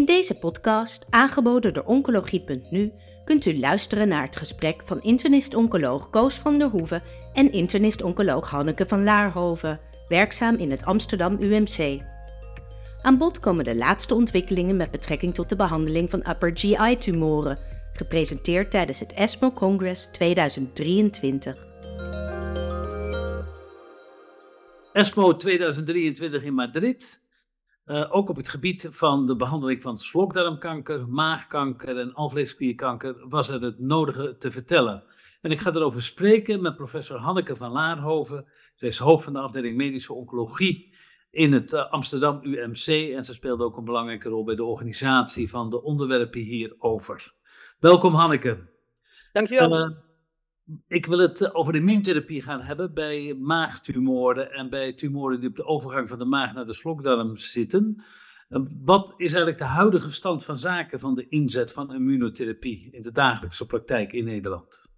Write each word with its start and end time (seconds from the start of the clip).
In 0.00 0.06
deze 0.06 0.38
podcast, 0.38 1.06
aangeboden 1.10 1.74
door 1.74 1.84
Oncologie.nu, 1.84 2.92
kunt 3.24 3.46
u 3.46 3.58
luisteren 3.58 4.08
naar 4.08 4.22
het 4.22 4.36
gesprek 4.36 4.80
van 4.84 5.02
internist-oncoloog 5.02 6.10
Koos 6.10 6.34
van 6.34 6.58
der 6.58 6.68
Hoeven 6.68 7.02
en 7.32 7.52
internist-oncoloog 7.52 8.50
Hanneke 8.50 8.86
van 8.86 9.04
Laarhoven, 9.04 9.80
werkzaam 10.08 10.56
in 10.56 10.70
het 10.70 10.84
Amsterdam 10.84 11.36
UMC. 11.40 12.00
Aan 13.02 13.18
bod 13.18 13.40
komen 13.40 13.64
de 13.64 13.76
laatste 13.76 14.14
ontwikkelingen 14.14 14.76
met 14.76 14.90
betrekking 14.90 15.34
tot 15.34 15.48
de 15.48 15.56
behandeling 15.56 16.10
van 16.10 16.28
upper 16.28 16.50
GI-tumoren, 16.54 17.58
gepresenteerd 17.92 18.70
tijdens 18.70 19.00
het 19.00 19.12
ESMO 19.12 19.52
Congress 19.52 20.06
2023. 20.06 21.66
ESMO 24.92 25.36
2023 25.36 26.42
in 26.42 26.54
Madrid. 26.54 27.19
Uh, 27.90 28.06
ook 28.08 28.28
op 28.28 28.36
het 28.36 28.48
gebied 28.48 28.88
van 28.90 29.26
de 29.26 29.36
behandeling 29.36 29.82
van 29.82 29.98
slokdarmkanker, 29.98 31.08
maagkanker 31.08 31.98
en 31.98 32.14
alvleesklierkanker 32.14 33.28
was 33.28 33.48
er 33.48 33.62
het 33.62 33.78
nodige 33.78 34.36
te 34.36 34.50
vertellen. 34.50 35.04
En 35.40 35.50
ik 35.50 35.60
ga 35.60 35.70
erover 35.70 36.02
spreken 36.02 36.62
met 36.62 36.76
professor 36.76 37.18
Hanneke 37.18 37.56
van 37.56 37.70
Laarhoven. 37.70 38.46
Zij 38.74 38.88
is 38.88 38.98
hoofd 38.98 39.24
van 39.24 39.32
de 39.32 39.38
afdeling 39.38 39.76
medische 39.76 40.12
oncologie 40.12 40.94
in 41.30 41.52
het 41.52 41.72
uh, 41.72 41.90
Amsterdam 41.90 42.40
UMC. 42.42 43.14
En 43.14 43.24
ze 43.24 43.34
speelde 43.34 43.64
ook 43.64 43.76
een 43.76 43.84
belangrijke 43.84 44.28
rol 44.28 44.44
bij 44.44 44.54
de 44.54 44.64
organisatie 44.64 45.48
van 45.48 45.70
de 45.70 45.82
onderwerpen 45.82 46.40
hierover. 46.40 47.34
Welkom 47.78 48.14
Hanneke. 48.14 48.68
Dankjewel. 49.32 49.80
Uh, 49.80 49.96
ik 50.88 51.06
wil 51.06 51.18
het 51.18 51.40
eh, 51.40 51.50
over 51.52 51.72
de 51.72 51.78
immuuntherapie 51.78 52.42
gaan 52.42 52.60
hebben 52.60 52.94
bij 52.94 53.34
maagtumoren 53.34 54.52
en 54.52 54.70
bij 54.70 54.92
tumoren 54.92 55.40
die 55.40 55.48
op 55.48 55.56
de 55.56 55.64
overgang 55.64 56.08
van 56.08 56.18
de 56.18 56.24
maag 56.24 56.54
naar 56.54 56.66
de 56.66 56.74
slokdarm 56.74 57.36
zitten. 57.36 58.04
Eh, 58.48 58.60
wat 58.84 59.14
is 59.16 59.32
eigenlijk 59.32 59.58
de 59.58 59.64
huidige 59.64 60.10
stand 60.10 60.44
van 60.44 60.58
zaken 60.58 61.00
van 61.00 61.14
de 61.14 61.28
inzet 61.28 61.72
van 61.72 61.94
immunotherapie 61.94 62.88
in 62.90 63.02
de 63.02 63.12
dagelijkse 63.12 63.66
praktijk 63.66 64.12
in 64.12 64.24
Nederland? 64.24 64.88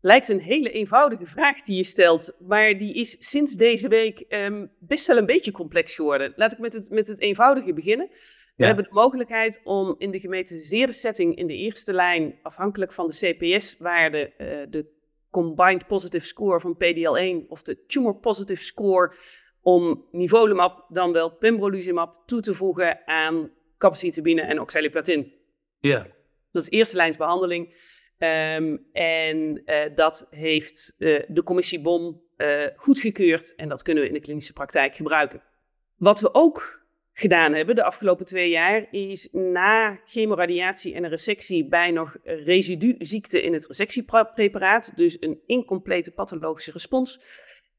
Lijkt 0.00 0.28
een 0.28 0.40
hele 0.40 0.70
eenvoudige 0.70 1.26
vraag 1.26 1.62
die 1.62 1.76
je 1.76 1.84
stelt, 1.84 2.36
maar 2.46 2.78
die 2.78 2.94
is 2.94 3.28
sinds 3.28 3.54
deze 3.54 3.88
week 3.88 4.24
um, 4.28 4.70
best 4.78 5.06
wel 5.06 5.16
een 5.16 5.26
beetje 5.26 5.52
complex 5.52 5.94
geworden. 5.94 6.32
Laat 6.36 6.52
ik 6.52 6.58
met 6.58 6.72
het, 6.72 6.90
met 6.90 7.06
het 7.06 7.20
eenvoudige 7.20 7.72
beginnen. 7.72 8.10
We 8.56 8.64
hebben 8.64 8.84
de 8.84 8.92
mogelijkheid 8.92 9.60
om 9.64 9.94
in 9.98 10.10
de 10.10 10.20
gemetiseerde 10.20 10.92
setting 10.92 11.36
in 11.36 11.46
de 11.46 11.56
eerste 11.56 11.92
lijn, 11.92 12.38
afhankelijk 12.42 12.92
van 12.92 13.08
de 13.08 13.14
CPS-waarde, 13.14 14.32
uh, 14.38 14.62
eh, 14.62 14.70
de 14.70 14.94
Combined 15.30 15.86
Positive 15.86 16.26
Score 16.26 16.60
van 16.60 16.74
PDL1 16.74 17.48
of 17.48 17.62
de 17.62 17.84
Tumor 17.86 18.16
Positive 18.16 18.64
Score, 18.64 19.14
om 19.60 20.04
nivolumab, 20.12 20.86
dan 20.88 21.12
wel 21.12 21.30
pembrolizumab, 21.30 22.22
toe 22.26 22.40
te 22.40 22.54
voegen 22.54 23.06
aan 23.06 23.50
capecitabine 23.78 24.42
en 24.42 24.60
oxaliplatin. 24.60 25.32
Ja. 25.80 26.06
Dat 26.52 26.62
is 26.62 26.70
eerste 26.70 26.96
lijns 26.96 27.16
behandeling. 27.16 27.94
Um, 28.18 28.86
en 28.92 29.62
uh, 29.64 29.76
dat 29.94 30.26
heeft 30.30 30.94
uh, 30.98 31.22
de 31.28 31.42
commissie 31.42 31.80
BOM 31.80 32.24
goedgekeurd 32.76 33.54
en 33.54 33.68
dat 33.68 33.82
kunnen 33.82 34.02
we 34.02 34.08
in 34.08 34.14
de 34.14 34.20
klinische 34.20 34.52
praktijk 34.52 34.94
gebruiken. 34.94 35.42
Wat 35.96 36.20
we 36.20 36.34
ook 36.34 36.85
gedaan 37.18 37.52
hebben 37.52 37.74
de 37.74 37.84
afgelopen 37.84 38.26
twee 38.26 38.50
jaar, 38.50 38.86
is 38.90 39.28
na 39.32 40.00
chemoradiatie 40.04 40.94
en 40.94 41.04
een 41.04 41.10
resectie 41.10 41.68
bij 41.68 41.90
nog 41.90 42.16
residuziekte 42.22 43.42
in 43.42 43.52
het 43.52 43.66
resectiepreparaat, 43.66 44.96
dus 44.96 45.16
een 45.20 45.40
incomplete 45.46 46.12
pathologische 46.12 46.72
respons, 46.72 47.20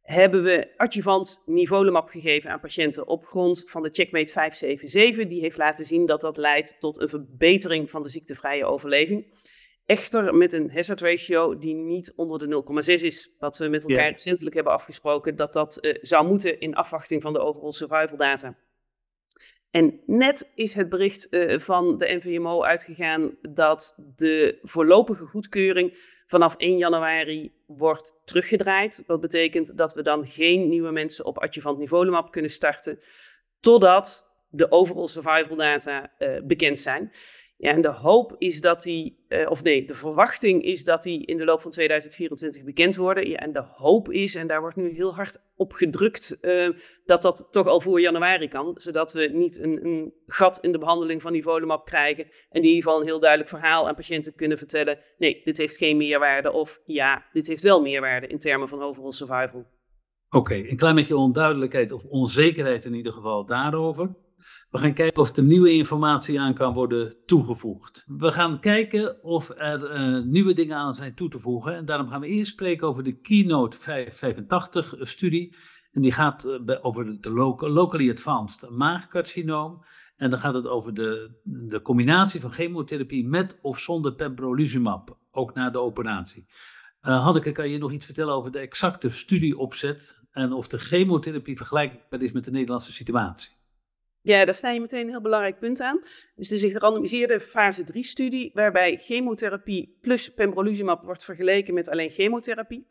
hebben 0.01 0.43
we 0.43 0.73
adjuvant 0.77 1.43
nivolumab 1.45 2.09
gegeven 2.09 2.51
aan 2.51 2.59
patiënten 2.59 3.07
op 3.07 3.25
grond 3.25 3.63
van 3.69 3.83
de 3.83 3.89
Checkmate 3.91 4.31
577. 4.31 5.27
Die 5.27 5.41
heeft 5.41 5.57
laten 5.57 5.85
zien 5.85 6.05
dat 6.05 6.21
dat 6.21 6.37
leidt 6.37 6.75
tot 6.79 7.01
een 7.01 7.09
verbetering 7.09 7.89
van 7.89 8.03
de 8.03 8.09
ziektevrije 8.09 8.65
overleving. 8.65 9.25
Echter 9.85 10.35
met 10.35 10.53
een 10.53 10.71
hazard 10.71 11.01
ratio 11.01 11.57
die 11.57 11.75
niet 11.75 12.13
onder 12.15 12.39
de 12.39 12.63
0,6 12.97 13.03
is. 13.03 13.35
Wat 13.39 13.57
we 13.57 13.67
met 13.67 13.81
elkaar 13.81 13.97
yeah. 13.97 14.11
recentelijk 14.11 14.55
hebben 14.55 14.73
afgesproken 14.73 15.35
dat 15.35 15.53
dat 15.53 15.77
uh, 15.81 15.97
zou 16.01 16.27
moeten 16.27 16.59
in 16.59 16.75
afwachting 16.75 17.21
van 17.21 17.33
de 17.33 17.39
overall 17.39 17.71
survival 17.71 18.17
data. 18.17 18.57
En 19.71 19.99
net 20.05 20.51
is 20.55 20.73
het 20.73 20.89
bericht 20.89 21.33
uh, 21.33 21.59
van 21.59 21.97
de 21.97 22.19
NVMO 22.23 22.63
uitgegaan 22.63 23.37
dat 23.41 24.11
de 24.15 24.59
voorlopige 24.61 25.25
goedkeuring 25.25 26.15
vanaf 26.25 26.55
1 26.55 26.77
januari 26.77 27.53
wordt 27.65 28.21
teruggedraaid. 28.23 29.03
Dat 29.07 29.19
betekent 29.19 29.77
dat 29.77 29.93
we 29.93 30.01
dan 30.01 30.27
geen 30.27 30.69
nieuwe 30.69 30.91
mensen 30.91 31.25
op 31.25 31.37
adjuvant 31.37 31.77
nivolumab 31.77 32.31
kunnen 32.31 32.51
starten 32.51 32.99
totdat 33.59 34.27
de 34.49 34.71
overall 34.71 35.07
survival 35.07 35.55
data 35.55 36.11
uh, 36.19 36.39
bekend 36.43 36.79
zijn. 36.79 37.11
Ja, 37.59 37.71
en 37.71 37.81
de 37.81 37.91
hoop 37.91 38.35
is 38.37 38.61
dat 38.61 38.83
die, 38.83 39.25
uh, 39.29 39.49
of 39.49 39.63
nee, 39.63 39.85
de 39.85 39.93
verwachting 39.93 40.63
is 40.63 40.83
dat 40.83 41.03
die 41.03 41.25
in 41.25 41.37
de 41.37 41.45
loop 41.45 41.61
van 41.61 41.71
2024 41.71 42.63
bekend 42.63 42.95
worden. 42.95 43.29
Ja, 43.29 43.37
en 43.37 43.53
de 43.53 43.63
hoop 43.75 44.11
is, 44.11 44.35
en 44.35 44.47
daar 44.47 44.61
wordt 44.61 44.75
nu 44.75 44.89
heel 44.89 45.15
hard 45.15 45.37
op 45.55 45.73
gedrukt, 45.73 46.37
uh, 46.41 46.69
dat 47.05 47.21
dat 47.21 47.47
toch 47.51 47.67
al 47.67 47.81
voor 47.81 48.01
januari 48.01 48.47
kan. 48.47 48.71
Zodat 48.73 49.13
we 49.13 49.29
niet 49.33 49.59
een, 49.59 49.85
een 49.85 50.13
gat 50.27 50.59
in 50.61 50.71
de 50.71 50.77
behandeling 50.77 51.21
van 51.21 51.33
die 51.33 51.43
volumab 51.43 51.85
krijgen. 51.85 52.23
En 52.23 52.61
in 52.61 52.67
ieder 52.67 52.83
geval 52.83 52.99
een 52.99 53.05
heel 53.05 53.19
duidelijk 53.19 53.49
verhaal 53.49 53.87
aan 53.87 53.95
patiënten 53.95 54.35
kunnen 54.35 54.57
vertellen. 54.57 54.99
Nee, 55.17 55.41
dit 55.43 55.57
heeft 55.57 55.77
geen 55.77 55.97
meerwaarde. 55.97 56.51
Of 56.51 56.81
ja, 56.85 57.25
dit 57.33 57.47
heeft 57.47 57.63
wel 57.63 57.81
meerwaarde 57.81 58.27
in 58.27 58.39
termen 58.39 58.67
van 58.67 58.81
overall 58.81 59.11
survival. 59.11 59.65
Oké, 60.29 60.55
een 60.55 60.77
klein 60.77 60.95
beetje 60.95 61.17
onduidelijkheid 61.17 61.91
of 61.91 62.05
onzekerheid 62.05 62.85
in 62.85 62.93
ieder 62.93 63.13
geval 63.13 63.45
daarover. 63.45 64.15
We 64.69 64.77
gaan 64.77 64.93
kijken 64.93 65.21
of 65.21 65.37
er 65.37 65.43
nieuwe 65.43 65.71
informatie 65.71 66.39
aan 66.39 66.53
kan 66.53 66.73
worden 66.73 67.25
toegevoegd. 67.25 68.05
We 68.07 68.31
gaan 68.31 68.59
kijken 68.59 69.23
of 69.23 69.49
er 69.57 69.91
uh, 69.91 70.23
nieuwe 70.25 70.53
dingen 70.53 70.77
aan 70.77 70.93
zijn 70.93 71.15
toe 71.15 71.29
te 71.29 71.39
voegen. 71.39 71.75
En 71.75 71.85
daarom 71.85 72.09
gaan 72.09 72.21
we 72.21 72.27
eerst 72.27 72.51
spreken 72.51 72.87
over 72.87 73.03
de 73.03 73.19
Keynote 73.19 73.77
585-studie. 73.77 75.55
En 75.91 76.01
die 76.01 76.11
gaat 76.11 76.45
uh, 76.45 76.77
over 76.81 77.21
de 77.21 77.29
local, 77.29 77.69
locally 77.69 78.09
advanced 78.09 78.69
maagcarcinoom. 78.69 79.83
En 80.15 80.29
dan 80.29 80.39
gaat 80.39 80.53
het 80.53 80.67
over 80.67 80.93
de, 80.93 81.39
de 81.43 81.81
combinatie 81.81 82.41
van 82.41 82.51
chemotherapie 82.51 83.27
met 83.27 83.59
of 83.61 83.79
zonder 83.79 84.13
pembrolizumab, 84.13 85.17
ook 85.31 85.53
na 85.53 85.69
de 85.69 85.79
operatie. 85.79 86.47
Uh, 87.01 87.23
Hanneke, 87.23 87.51
kan 87.51 87.69
je 87.69 87.77
nog 87.77 87.91
iets 87.91 88.05
vertellen 88.05 88.33
over 88.33 88.51
de 88.51 88.59
exacte 88.59 89.09
studieopzet 89.09 90.19
en 90.31 90.53
of 90.53 90.67
de 90.67 90.77
chemotherapie 90.77 91.57
vergelijkbaar 91.57 92.21
is 92.21 92.31
met 92.31 92.45
de 92.45 92.51
Nederlandse 92.51 92.91
situatie? 92.91 93.56
Ja, 94.27 94.45
daar 94.45 94.53
sta 94.53 94.71
je 94.71 94.79
meteen 94.79 95.01
een 95.01 95.09
heel 95.09 95.21
belangrijk 95.21 95.59
punt 95.59 95.81
aan. 95.81 95.99
Dus 96.35 96.49
het 96.49 96.51
is 96.51 96.61
een 96.61 96.71
gerandomiseerde 96.71 97.39
fase 97.39 97.83
3-studie, 97.83 98.51
waarbij 98.53 98.97
chemotherapie 98.97 99.97
plus 100.01 100.33
pembrolizumab 100.33 101.03
wordt 101.03 101.23
vergeleken 101.23 101.73
met 101.73 101.89
alleen 101.89 102.09
chemotherapie. 102.09 102.87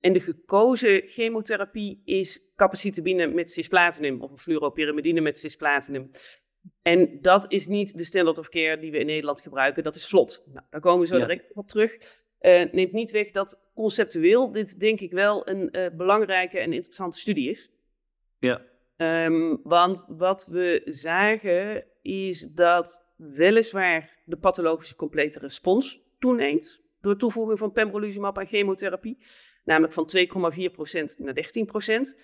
En 0.00 0.12
de 0.12 0.20
gekozen 0.20 1.02
chemotherapie 1.06 2.02
is 2.04 2.52
capecitabine 2.56 3.26
met 3.26 3.50
cisplatinum 3.50 4.22
of 4.22 4.30
een 4.30 4.38
fluoropyrimidine 4.38 5.20
met 5.20 5.38
cisplatinum. 5.38 6.10
En 6.82 7.18
dat 7.20 7.52
is 7.52 7.66
niet 7.66 7.98
de 7.98 8.04
standard 8.04 8.38
of 8.38 8.48
care 8.48 8.78
die 8.78 8.90
we 8.90 8.98
in 8.98 9.06
Nederland 9.06 9.40
gebruiken, 9.40 9.82
dat 9.82 9.94
is 9.94 10.08
vlot. 10.08 10.44
Nou, 10.52 10.66
daar 10.70 10.80
komen 10.80 11.00
we 11.00 11.06
zo 11.06 11.18
ja. 11.18 11.26
direct 11.26 11.54
op 11.54 11.68
terug. 11.68 11.92
Uh, 12.40 12.62
neemt 12.72 12.92
niet 12.92 13.10
weg 13.10 13.30
dat 13.30 13.70
conceptueel 13.74 14.52
dit 14.52 14.80
denk 14.80 15.00
ik 15.00 15.12
wel 15.12 15.48
een 15.48 15.68
uh, 15.72 15.86
belangrijke 15.96 16.58
en 16.58 16.72
interessante 16.72 17.18
studie 17.18 17.50
is. 17.50 17.70
Ja. 18.38 18.69
Um, 19.02 19.60
want 19.62 20.06
wat 20.08 20.46
we 20.46 20.82
zagen 20.84 21.84
is 22.02 22.40
dat 22.40 23.12
weliswaar 23.16 24.18
de 24.24 24.36
pathologische 24.36 24.96
complete 24.96 25.38
respons 25.38 26.02
toeneemt 26.18 26.82
door 27.00 27.16
toevoeging 27.16 27.58
van 27.58 27.72
pembrolizumab 27.72 28.38
aan 28.38 28.46
chemotherapie, 28.46 29.18
namelijk 29.64 29.92
van 29.92 30.10
2,4% 30.16 30.24
naar 31.18 31.34
13%. 32.14 32.18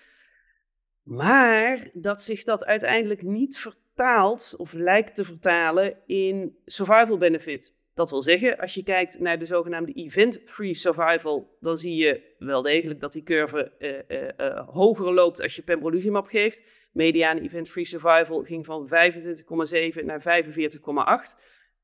Maar 1.03 1.89
dat 1.93 2.23
zich 2.23 2.43
dat 2.43 2.65
uiteindelijk 2.65 3.21
niet 3.21 3.57
vertaalt 3.57 4.55
of 4.57 4.73
lijkt 4.73 5.15
te 5.15 5.23
vertalen 5.23 5.97
in 6.05 6.57
survival 6.65 7.17
benefit. 7.17 7.77
Dat 7.97 8.09
wil 8.09 8.21
zeggen, 8.21 8.57
als 8.57 8.73
je 8.73 8.83
kijkt 8.83 9.19
naar 9.19 9.39
de 9.39 9.45
zogenaamde 9.45 9.91
event-free 9.93 10.73
survival, 10.73 11.57
dan 11.59 11.77
zie 11.77 11.95
je 11.95 12.35
wel 12.39 12.61
degelijk 12.61 12.99
dat 12.99 13.11
die 13.11 13.23
curve 13.23 13.71
uh, 13.79 14.17
uh, 14.17 14.29
uh, 14.37 14.67
hoger 14.67 15.13
loopt 15.13 15.41
als 15.41 15.55
je 15.55 15.61
pembrolizumab 15.61 16.27
geeft. 16.27 16.63
Mediane 16.91 17.41
event-free 17.41 17.85
survival 17.85 18.43
ging 18.43 18.65
van 18.65 18.87
25,7 18.87 20.05
naar 20.05 20.21
45,8. 20.21 20.25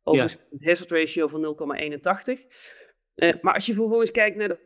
Overigens 0.04 0.34
ja. 0.34 0.40
een 0.50 0.68
hazard 0.68 0.92
ratio 0.92 1.28
van 1.28 1.56
0,81. 3.16 3.42
maar 3.42 3.54
als 3.54 3.66
je 3.66 3.74
vervolgens 3.74 4.12
kijkt 4.12 4.38
naar 4.38 4.48
de 4.48 4.60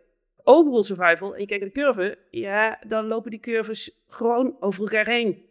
overall 0.44 0.83
survival 0.83 1.33
en 1.33 1.41
je 1.41 1.47
kijkt 1.47 1.63
naar 1.63 1.73
de 1.73 1.81
curve, 1.81 2.17
ja, 2.31 2.83
dan 2.88 3.07
lopen 3.07 3.31
die 3.31 3.39
curves 3.39 4.03
gewoon 4.07 4.57
over 4.59 4.81
elkaar 4.81 5.05
heen. 5.05 5.45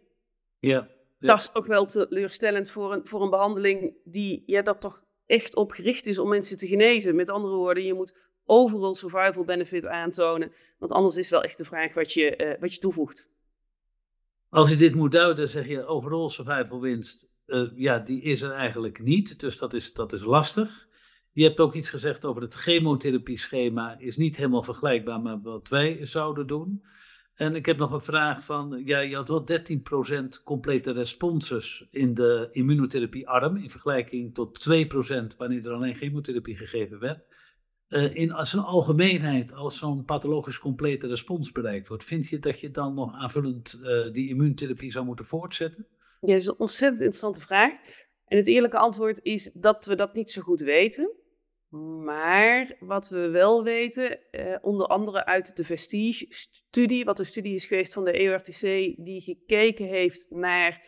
Ja. 0.59 0.89
ja. 1.19 1.27
Dat 1.27 1.39
is 1.39 1.51
toch 1.51 1.67
wel 1.67 1.85
teleurstellend 1.85 2.69
voor 2.69 2.93
een, 2.93 3.07
voor 3.07 3.21
een 3.21 3.29
behandeling 3.29 3.95
die 4.03 4.43
ja, 4.45 4.61
dat 4.61 4.81
toch 4.81 5.05
echt 5.27 5.55
op 5.55 5.71
gericht 5.71 6.05
is 6.05 6.19
om 6.19 6.29
mensen 6.29 6.57
te 6.57 6.67
genezen. 6.67 7.15
Met 7.15 7.29
andere 7.29 7.55
woorden, 7.55 7.83
je 7.83 7.93
moet 7.93 8.17
overal 8.45 8.93
survival 8.93 9.43
benefit 9.43 9.85
aantonen. 9.85 10.51
Want 10.77 10.91
anders 10.91 11.17
is 11.17 11.29
wel 11.29 11.43
echt 11.43 11.57
de 11.57 11.65
vraag 11.65 11.93
wat 11.93 12.13
je, 12.13 12.37
uh, 12.37 12.61
wat 12.61 12.73
je 12.73 12.79
toevoegt. 12.79 13.29
Als 14.49 14.69
je 14.69 14.75
dit 14.75 14.95
moet 14.95 15.11
duiden, 15.11 15.49
zeg 15.49 15.67
je 15.67 15.85
overal 15.85 16.29
survival 16.29 16.81
winst 16.81 17.35
ja, 17.75 17.99
die 17.99 18.21
is 18.21 18.41
er 18.41 18.51
eigenlijk 18.51 18.99
niet. 19.03 19.39
Dus 19.39 19.57
dat 19.57 19.73
is, 19.73 19.93
dat 19.93 20.13
is 20.13 20.23
lastig. 20.23 20.87
Je 21.31 21.43
hebt 21.43 21.59
ook 21.59 21.73
iets 21.73 21.89
gezegd 21.89 22.25
over 22.25 22.41
het 22.41 22.53
chemotherapie-schema. 22.53 23.97
Is 23.99 24.17
niet 24.17 24.35
helemaal 24.35 24.63
vergelijkbaar 24.63 25.21
met 25.21 25.43
wat 25.43 25.67
wij 25.67 26.05
zouden 26.05 26.47
doen. 26.47 26.85
En 27.37 27.55
ik 27.55 27.65
heb 27.65 27.77
nog 27.77 27.91
een 27.91 28.01
vraag 28.01 28.43
van, 28.43 28.81
ja, 28.85 28.99
je 28.99 29.15
had 29.15 29.27
wel 29.27 29.45
13% 29.45 30.43
complete 30.43 30.91
responses 30.91 31.87
in 31.91 32.13
de 32.13 32.49
immunotherapie-arm 32.51 33.57
in 33.57 33.69
vergelijking 33.69 34.33
tot 34.33 34.69
2% 34.69 35.37
wanneer 35.37 35.65
er 35.65 35.73
alleen 35.73 35.95
chemotherapie 35.95 36.55
gegeven 36.55 36.99
werd. 36.99 37.19
Uh, 37.89 38.15
in 38.15 38.45
zijn 38.45 38.63
algemeenheid, 38.63 39.53
als 39.53 39.77
zo'n 39.77 40.05
pathologisch 40.05 40.59
complete 40.59 41.07
respons 41.07 41.51
bereikt 41.51 41.87
wordt, 41.87 42.03
vind 42.03 42.27
je 42.27 42.39
dat 42.39 42.59
je 42.59 42.71
dan 42.71 42.93
nog 42.93 43.13
aanvullend 43.13 43.79
uh, 43.83 44.13
die 44.13 44.29
immuuntherapie 44.29 44.91
zou 44.91 45.05
moeten 45.05 45.25
voortzetten? 45.25 45.87
Ja, 46.21 46.27
dat 46.27 46.41
is 46.41 46.45
een 46.45 46.59
ontzettend 46.59 47.01
interessante 47.01 47.41
vraag. 47.41 47.71
En 48.25 48.37
het 48.37 48.47
eerlijke 48.47 48.77
antwoord 48.77 49.19
is 49.23 49.51
dat 49.53 49.85
we 49.85 49.95
dat 49.95 50.13
niet 50.13 50.31
zo 50.31 50.41
goed 50.41 50.61
weten. 50.61 51.11
Maar 52.03 52.75
wat 52.79 53.09
we 53.09 53.29
wel 53.29 53.63
weten, 53.63 54.31
eh, 54.31 54.55
onder 54.61 54.87
andere 54.87 55.25
uit 55.25 55.55
de 55.55 55.63
Vestige-studie, 55.63 57.05
wat 57.05 57.19
een 57.19 57.25
studie 57.25 57.55
is 57.55 57.65
geweest 57.65 57.93
van 57.93 58.05
de 58.05 58.11
EORTC, 58.11 58.61
die 58.97 59.21
gekeken 59.21 59.85
heeft 59.85 60.27
naar 60.29 60.83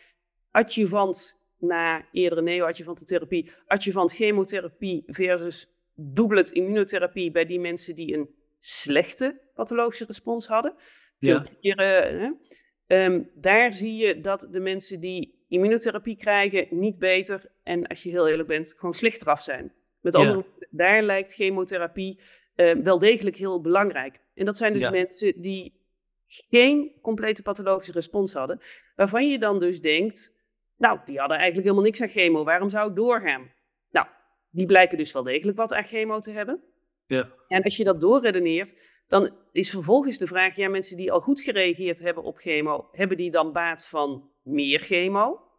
adjuvant 0.50 1.38
na 1.58 2.08
eerdere 2.12 2.42
neo-adjuvante 2.42 3.04
therapie, 3.04 3.50
adjuvant 3.66 4.12
chemotherapie 4.14 5.02
versus 5.06 5.72
doublet 5.94 6.50
immunotherapie 6.50 7.30
bij 7.30 7.46
die 7.46 7.60
mensen 7.60 7.94
die 7.94 8.14
een 8.14 8.34
slechte 8.58 9.40
pathologische 9.54 10.04
respons 10.04 10.46
hadden. 10.46 10.74
Ja. 11.18 11.46
Keren, 11.60 12.38
um, 12.86 13.30
daar 13.34 13.72
zie 13.72 13.96
je 13.96 14.20
dat 14.20 14.48
de 14.50 14.60
mensen 14.60 15.00
die 15.00 15.44
immunotherapie 15.48 16.16
krijgen 16.16 16.66
niet 16.70 16.98
beter 16.98 17.50
en 17.62 17.86
als 17.86 18.02
je 18.02 18.10
heel 18.10 18.28
eerlijk 18.28 18.48
bent, 18.48 18.74
gewoon 18.76 18.94
slechter 18.94 19.26
af 19.26 19.42
zijn. 19.42 19.72
Met 20.00 20.14
andere 20.14 20.34
woorden, 20.34 20.66
daar 20.70 21.02
lijkt 21.02 21.34
chemotherapie 21.34 22.20
uh, 22.56 22.72
wel 22.72 22.98
degelijk 22.98 23.36
heel 23.36 23.60
belangrijk. 23.60 24.20
En 24.34 24.44
dat 24.44 24.56
zijn 24.56 24.72
dus 24.72 24.90
mensen 24.90 25.40
die 25.40 25.78
geen 26.26 26.92
complete 27.02 27.42
pathologische 27.42 27.92
respons 27.92 28.32
hadden, 28.32 28.60
waarvan 28.96 29.28
je 29.28 29.38
dan 29.38 29.58
dus 29.58 29.80
denkt, 29.80 30.34
nou, 30.76 30.98
die 31.04 31.18
hadden 31.18 31.36
eigenlijk 31.36 31.66
helemaal 31.66 31.86
niks 31.86 32.02
aan 32.02 32.08
chemo, 32.08 32.44
waarom 32.44 32.68
zou 32.68 32.88
ik 32.88 32.96
doorgaan? 32.96 33.52
Nou, 33.90 34.06
die 34.50 34.66
blijken 34.66 34.98
dus 34.98 35.12
wel 35.12 35.22
degelijk 35.22 35.56
wat 35.56 35.72
aan 35.72 35.84
chemo 35.84 36.18
te 36.18 36.30
hebben. 36.30 36.62
Ja. 37.06 37.28
En 37.48 37.62
als 37.62 37.76
je 37.76 37.84
dat 37.84 38.00
doorredeneert, 38.00 38.82
dan 39.08 39.36
is 39.52 39.70
vervolgens 39.70 40.18
de 40.18 40.26
vraag, 40.26 40.56
ja, 40.56 40.68
mensen 40.68 40.96
die 40.96 41.12
al 41.12 41.20
goed 41.20 41.40
gereageerd 41.40 41.98
hebben 41.98 42.22
op 42.22 42.36
chemo, 42.38 42.88
hebben 42.92 43.16
die 43.16 43.30
dan 43.30 43.52
baat 43.52 43.86
van 43.86 44.30
meer 44.42 44.80
chemo? 44.80 45.49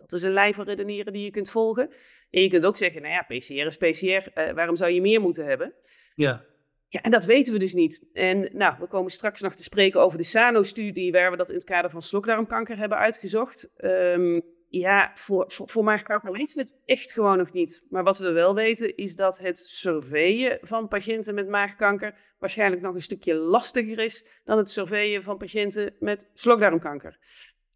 Dat 0.00 0.12
is 0.12 0.22
een 0.22 0.32
lijn 0.32 0.54
van 0.54 0.64
redeneren 0.64 1.12
die 1.12 1.24
je 1.24 1.30
kunt 1.30 1.50
volgen. 1.50 1.90
En 2.30 2.42
je 2.42 2.48
kunt 2.48 2.66
ook 2.66 2.76
zeggen, 2.76 3.02
nou 3.02 3.14
ja, 3.14 3.22
PCR 3.22 3.66
is 3.66 3.76
PCR, 3.76 4.06
uh, 4.06 4.52
waarom 4.52 4.76
zou 4.76 4.90
je 4.90 5.00
meer 5.00 5.20
moeten 5.20 5.44
hebben? 5.44 5.74
Ja. 6.14 6.48
Ja, 6.88 7.00
en 7.00 7.10
dat 7.10 7.24
weten 7.24 7.52
we 7.52 7.58
dus 7.58 7.74
niet. 7.74 8.04
En 8.12 8.48
nou, 8.52 8.74
we 8.78 8.86
komen 8.86 9.10
straks 9.10 9.40
nog 9.40 9.54
te 9.54 9.62
spreken 9.62 10.00
over 10.00 10.18
de 10.18 10.24
SANO-studie, 10.24 11.12
waar 11.12 11.30
we 11.30 11.36
dat 11.36 11.48
in 11.48 11.54
het 11.54 11.64
kader 11.64 11.90
van 11.90 12.02
slokdarmkanker 12.02 12.76
hebben 12.76 12.98
uitgezocht. 12.98 13.74
Um, 13.84 14.42
ja, 14.70 15.10
voor, 15.14 15.44
voor, 15.46 15.68
voor 15.68 15.84
maagkanker 15.84 16.32
weten 16.32 16.56
we 16.56 16.62
het 16.62 16.80
echt 16.84 17.12
gewoon 17.12 17.38
nog 17.38 17.52
niet. 17.52 17.86
Maar 17.90 18.04
wat 18.04 18.18
we 18.18 18.30
wel 18.30 18.54
weten 18.54 18.96
is 18.96 19.16
dat 19.16 19.38
het 19.38 19.58
surveilleren 19.58 20.58
van 20.62 20.88
patiënten 20.88 21.34
met 21.34 21.48
maagkanker 21.48 22.14
waarschijnlijk 22.38 22.82
nog 22.82 22.94
een 22.94 23.02
stukje 23.02 23.34
lastiger 23.34 23.98
is 23.98 24.24
dan 24.44 24.58
het 24.58 24.70
surveilleren 24.70 25.22
van 25.22 25.38
patiënten 25.38 25.94
met 25.98 26.28
slokdarmkanker. 26.34 27.18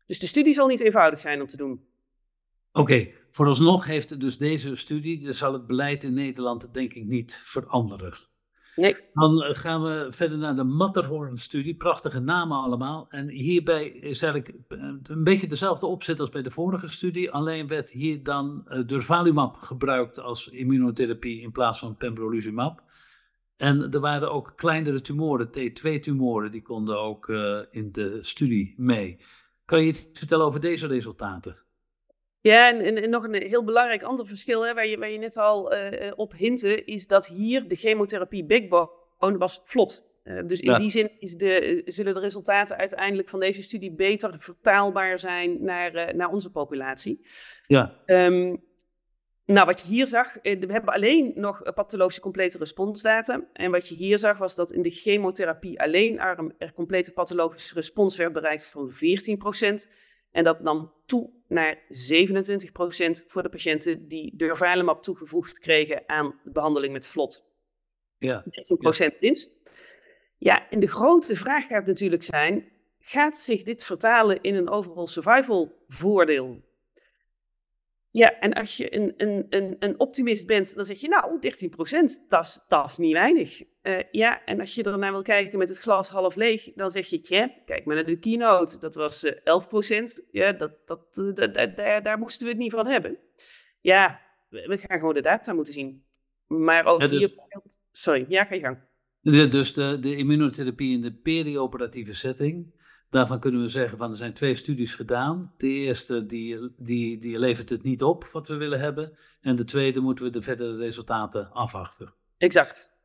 Dus 0.07 0.19
de 0.19 0.27
studie 0.27 0.55
zal 0.55 0.67
niet 0.67 0.81
eenvoudig 0.81 1.21
zijn 1.21 1.41
om 1.41 1.47
te 1.47 1.57
doen. 1.57 1.87
Oké, 2.77 3.11
vooralsnog 3.31 3.85
heeft 3.85 4.21
dus 4.21 4.39
deze 4.39 4.77
studie, 4.77 5.33
zal 5.33 5.53
het 5.53 5.67
beleid 5.67 6.05
in 6.05 6.15
Nederland 6.15 6.75
denk 6.75 6.93
ik 6.93 7.05
niet 7.05 7.43
veranderen. 7.45 8.13
Nee. 8.77 8.97
Dan 9.13 9.43
eh, 9.43 9.55
gaan 9.55 9.83
we 9.83 10.07
verder 10.11 10.39
naar 10.39 10.57
de 10.57 10.65
Matterhorn-studie. 10.65 11.77
Prachtige 11.77 12.21
namen 12.21 12.59
allemaal. 12.59 13.07
En 13.09 13.29
hierbij 13.29 13.87
is 13.87 14.23
eigenlijk 14.23 14.57
eh, 14.69 14.79
een 15.03 15.25
beetje 15.25 15.47
dezelfde 15.47 15.87
opzet 15.87 16.21
als 16.21 16.31
bij 16.31 16.43
de 16.43 16.51
vorige 16.51 16.89
studie. 16.89 17.31
Alleen 17.31 17.67
werd 17.67 17.91
hier 17.91 18.23
dan 18.23 18.65
uh, 18.69 18.87
durvalumab 18.87 19.57
gebruikt 19.57 20.21
als 20.21 20.49
immunotherapie 20.49 21.41
in 21.41 21.53
plaats 21.53 21.79
van 21.79 21.97
pembrolizumab. 21.97 22.83
En 23.57 23.91
er 23.91 24.01
waren 24.01 24.33
ook 24.33 24.53
kleinere 24.57 25.01
tumoren, 25.01 25.49
T2-tumoren, 25.49 26.51
die 26.51 26.63
konden 26.63 27.01
ook 27.01 27.29
uh, 27.29 27.59
in 27.71 27.93
de 27.93 28.19
studie 28.21 28.75
mee. 28.77 29.21
Kan 29.65 29.81
je 29.81 29.87
iets 29.87 30.09
vertellen 30.13 30.47
over 30.47 30.61
deze 30.61 30.87
resultaten? 30.87 31.64
Ja, 32.51 32.69
en, 32.69 33.03
en, 33.03 33.11
nog 33.11 33.25
een 33.25 33.35
heel 33.35 33.65
belangrijk 33.65 34.03
ander 34.03 34.27
verschil, 34.27 34.67
hè, 34.67 34.75
waar, 34.75 34.87
je, 34.87 34.99
waar 34.99 35.11
je 35.11 35.19
net 35.19 35.37
al 35.37 35.75
uh, 35.75 36.13
op 36.17 36.33
hintte, 36.33 36.85
is 36.85 37.07
dat 37.07 37.27
hier 37.27 37.69
de 37.69 37.77
chemotherapie 37.77 38.45
backbone 38.45 39.39
was 39.39 39.63
vlot. 39.65 40.07
Uh, 40.25 40.41
dus 40.47 40.61
in 40.61 40.79
die 40.79 40.91
zin 40.91 41.11
is 41.19 41.35
de, 41.35 41.83
zullen 41.85 42.15
de 42.15 42.21
resultaten 42.21 42.77
uiteindelijk 42.77 43.29
van 43.29 43.41
deze 43.41 43.63
studie 43.63 43.93
beter 43.93 44.35
vertaalbaar 44.39 45.19
zijn 45.19 45.65
naar, 45.65 45.95
uh, 45.95 46.15
naar 46.15 46.29
onze 46.29 46.51
populatie. 46.51 47.27
Ja. 47.67 48.03
Um, 48.07 48.63
nou, 49.45 49.67
wat 49.67 49.81
je 49.81 49.87
hier 49.87 50.07
zag, 50.07 50.33
we 50.43 50.67
hebben 50.69 50.95
alleen 50.95 51.33
nog 51.35 51.75
pathologische 51.75 52.21
complete 52.21 52.59
responsdata. 52.59 53.41
En 53.53 53.71
wat 53.71 53.89
je 53.89 53.95
hier 53.95 54.19
zag 54.19 54.39
was 54.39 54.55
dat 54.55 54.73
in 54.73 54.83
de 54.83 54.91
chemotherapie 54.91 55.81
alleen 55.81 56.21
arm 56.21 56.53
er 56.59 56.73
complete 56.73 57.13
pathologische 57.13 57.75
respons 57.75 58.17
werd 58.17 58.33
bereikt 58.33 58.67
van 58.67 58.91
14%. 58.91 59.89
En 60.35 60.45
dat 60.45 60.61
nam 60.61 60.91
toe 61.07 61.31
naar 61.49 61.77
27% 61.77 61.81
voor 63.27 63.43
de 63.43 63.49
patiënten 63.49 64.09
die 64.09 64.37
durvalumab 64.37 65.03
toegevoegd 65.03 65.59
kregen 65.59 66.03
aan 66.07 66.41
de 66.45 66.51
behandeling 66.51 66.93
met 66.93 67.07
vlot. 67.07 67.45
Ja. 68.19 68.45
13% 69.15 69.19
winst. 69.21 69.59
Ja, 70.39 70.69
en 70.71 70.81
de 70.81 70.87
grote 70.87 71.37
vraag 71.37 71.67
gaat 71.67 71.87
natuurlijk 71.87 72.23
zijn, 72.23 72.73
gaat 72.99 73.39
zich 73.39 73.63
dit 73.63 73.85
vertalen 73.85 74.43
in 74.43 74.55
een 74.55 74.71
overall 74.71 75.07
survival 75.07 75.73
voordeel? 75.89 76.63
Ja, 78.15 78.39
en 78.39 78.53
als 78.53 78.77
je 78.77 78.97
een, 78.97 79.15
een, 79.17 79.47
een, 79.51 79.77
een 79.79 80.01
optimist 80.01 80.47
bent, 80.47 80.75
dan 80.75 80.85
zeg 80.85 81.01
je 81.01 81.09
nou, 81.09 81.39
13%, 81.41 82.29
dat 82.69 82.89
is 82.89 82.97
niet 82.97 83.13
weinig. 83.13 83.63
Uh, 83.83 83.99
ja, 84.11 84.45
en 84.45 84.61
als 84.61 84.75
je 84.75 84.83
er 84.83 84.99
naar 84.99 85.13
wil 85.13 85.23
kijken 85.23 85.59
met 85.59 85.69
het 85.69 85.79
glas 85.79 86.09
half 86.09 86.35
leeg, 86.35 86.73
dan 86.75 86.91
zeg 86.91 87.07
je, 87.07 87.21
tja, 87.21 87.51
kijk 87.65 87.85
maar 87.85 87.95
naar 87.95 88.05
de 88.05 88.19
keynote, 88.19 88.79
dat 88.79 88.95
was 88.95 89.25
uh, 89.25 89.33
11%. 89.33 90.29
Ja, 90.31 90.53
dat, 90.53 90.73
dat, 90.87 91.17
uh, 91.17 91.53
daar, 91.77 92.03
daar 92.03 92.19
moesten 92.19 92.47
we 92.47 92.53
het 92.53 92.63
niet 92.63 92.73
van 92.73 92.87
hebben. 92.87 93.19
Ja, 93.81 94.21
we, 94.49 94.79
gaan 94.79 94.99
gewoon 94.99 95.15
de 95.15 95.21
data 95.21 95.53
moeten 95.53 95.73
zien. 95.73 96.05
Maar 96.47 96.85
ook 96.85 97.01
ja, 97.01 97.07
dus, 97.07 97.19
hier... 97.19 97.31
Sorry, 97.93 98.25
ja, 98.29 98.45
ga 98.45 98.55
je 98.55 98.61
gang. 98.61 98.79
Dus 99.21 99.75
de, 99.75 99.99
de 100.01 100.17
immunotherapie 100.17 100.93
in 100.93 101.03
de 101.03 101.13
perioperatieve 101.13 102.13
setting, 102.13 102.75
Daarvan 103.15 103.41
kunnen 103.41 103.61
we 103.61 103.69
zeggen 103.69 103.99
van 103.99 104.11
er 104.11 104.17
zijn 104.17 104.33
twee 104.33 104.55
studies 104.55 104.95
gedaan. 104.95 105.53
De 105.57 105.67
eerste 105.67 106.27
die, 106.27 106.73
die, 106.77 107.19
die 107.19 107.39
levert 107.39 107.69
het 107.69 107.83
niet 107.83 108.03
op 108.03 108.25
wat 108.33 108.49
we 108.49 108.57
willen 108.57 108.81
hebben. 108.81 109.17
En 109.41 109.57
de 109.57 109.65
tweede 109.65 110.01
moeten 110.01 110.25
we 110.25 110.31
de 110.31 110.43
verdere 110.43 110.77
resultaten 110.77 111.53
afwachten. 111.53 112.15
Exact. 112.39 112.97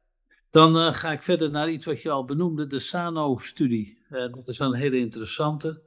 Dan 0.49 0.77
uh, 0.77 0.93
ga 0.93 1.11
ik 1.11 1.23
verder 1.23 1.51
naar 1.51 1.69
iets 1.69 1.85
wat 1.85 2.01
je 2.01 2.09
al 2.09 2.25
benoemde, 2.25 2.67
de 2.67 2.79
SANO-studie. 2.79 4.01
Uh, 4.09 4.19
dat 4.19 4.47
is 4.47 4.57
wel 4.57 4.73
een 4.73 4.79
hele 4.79 4.97
interessante. 4.97 5.81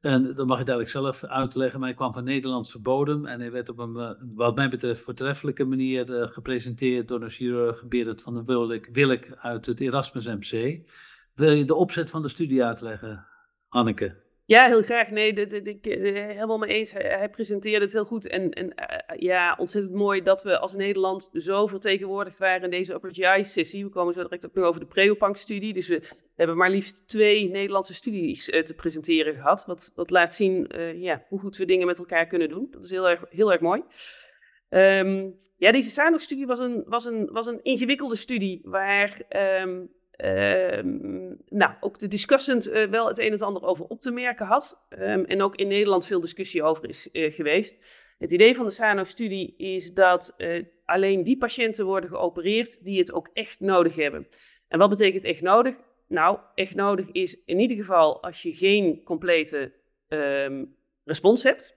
En 0.00 0.34
dat 0.34 0.46
mag 0.46 0.60
ik 0.60 0.66
dadelijk 0.66 0.90
zelf 0.90 1.24
uitleggen, 1.24 1.78
maar 1.78 1.88
hij 1.88 1.96
kwam 1.96 2.12
van 2.12 2.24
Nederlandse 2.24 2.82
bodem 2.82 3.26
en 3.26 3.40
hij 3.40 3.50
werd 3.50 3.68
op 3.68 3.78
een, 3.78 3.96
uh, 3.96 4.10
wat 4.34 4.54
mij 4.54 4.68
betreft, 4.68 5.02
voortreffelijke 5.02 5.64
manier 5.64 6.28
gepresenteerd 6.32 7.08
door 7.08 7.22
een 7.22 7.30
chirurg 7.30 7.86
Berend 7.88 8.22
van 8.22 8.34
der 8.34 8.44
Wilk, 8.44 8.86
Wilk 8.92 9.24
uit 9.36 9.66
het 9.66 9.80
Erasmus 9.80 10.26
MC. 10.26 10.80
Wil 11.34 11.50
je 11.50 11.64
de 11.64 11.74
opzet 11.74 12.10
van 12.10 12.22
de 12.22 12.28
studie 12.28 12.64
uitleggen? 12.64 13.34
Anneke. 13.76 14.24
Ja, 14.44 14.66
heel 14.66 14.82
graag. 14.82 15.10
Nee, 15.10 15.32
ik 15.32 15.86
eh, 15.86 16.12
helemaal 16.12 16.58
mee 16.58 16.74
eens. 16.74 16.92
Hij, 16.92 17.28
presenteerde 17.30 17.84
het 17.84 17.92
heel 17.92 18.04
goed. 18.04 18.28
En, 18.28 18.50
en 18.50 18.66
uh, 18.66 19.18
ja, 19.18 19.56
ontzettend 19.58 19.94
mooi 19.94 20.22
dat 20.22 20.42
we 20.42 20.58
als 20.58 20.74
Nederland 20.74 21.30
zo 21.32 21.66
vertegenwoordigd 21.66 22.38
waren 22.38 22.62
in 22.62 22.70
deze 22.70 22.94
Upper 22.94 23.14
GI-sessie. 23.14 23.84
We 23.84 23.90
komen 23.90 24.14
zo 24.14 24.22
direct 24.22 24.46
ook 24.46 24.54
nog 24.54 24.64
over 24.64 24.80
de 24.80 24.86
Preopank-studie. 24.86 25.72
Dus 25.72 25.88
we 25.88 26.02
hebben 26.36 26.56
maar 26.56 26.70
liefst 26.70 27.08
twee 27.08 27.48
Nederlandse 27.48 27.94
studies 27.94 28.44
te 28.44 28.74
presenteren 28.76 29.34
gehad. 29.34 29.64
Wat, 29.66 29.92
wat 29.94 30.10
laat 30.10 30.34
zien 30.34 30.70
ja, 30.94 31.24
hoe 31.28 31.40
goed 31.40 31.56
we 31.56 31.64
dingen 31.64 31.86
met 31.86 31.98
elkaar 31.98 32.26
kunnen 32.26 32.48
doen. 32.48 32.68
Dat 32.70 32.84
is 32.84 32.90
heel 32.90 33.08
erg, 33.08 33.24
heel 33.28 33.52
erg 33.52 33.60
mooi. 33.60 33.82
Um, 34.68 35.36
ja, 35.56 35.72
deze 35.72 35.90
SANOG-studie 35.90 36.46
was 36.46 36.58
een, 36.58 36.84
was, 36.86 37.04
een, 37.04 37.28
was 37.32 37.46
een 37.46 37.62
ingewikkelde 37.62 38.16
studie 38.16 38.60
waar 38.64 39.20
um, 39.62 39.90
Ehm, 40.16 41.34
nou, 41.48 41.74
ook 41.80 41.98
de 41.98 42.08
discussant 42.08 42.68
uh, 42.68 42.84
wel 42.84 43.06
het 43.06 43.18
een 43.18 43.24
en 43.24 43.32
het 43.32 43.42
ander 43.42 43.62
over 43.62 43.84
op 43.84 44.00
te 44.00 44.10
merken 44.10 44.46
had. 44.46 44.86
Um, 44.98 45.24
en 45.24 45.42
ook 45.42 45.56
in 45.56 45.68
Nederland 45.68 46.06
veel 46.06 46.20
discussie 46.20 46.62
over 46.62 46.88
is 46.88 47.08
uh, 47.12 47.32
geweest. 47.32 47.84
Het 48.18 48.32
idee 48.32 48.54
van 48.54 48.64
de 48.64 48.70
SANO-studie 48.70 49.54
is 49.56 49.94
dat 49.94 50.34
uh, 50.38 50.64
alleen 50.84 51.24
die 51.24 51.38
patiënten 51.38 51.84
worden 51.84 52.10
geopereerd 52.10 52.84
die 52.84 52.98
het 52.98 53.12
ook 53.12 53.30
echt 53.32 53.60
nodig 53.60 53.96
hebben. 53.96 54.26
En 54.68 54.78
wat 54.78 54.90
betekent 54.90 55.24
echt 55.24 55.42
nodig? 55.42 55.76
Nou, 56.08 56.38
echt 56.54 56.74
nodig 56.74 57.10
is 57.12 57.44
in 57.44 57.58
ieder 57.60 57.76
geval 57.76 58.22
als 58.22 58.42
je 58.42 58.52
geen 58.52 59.02
complete 59.04 59.72
um, 60.08 60.76
respons 61.04 61.42
hebt. 61.42 61.76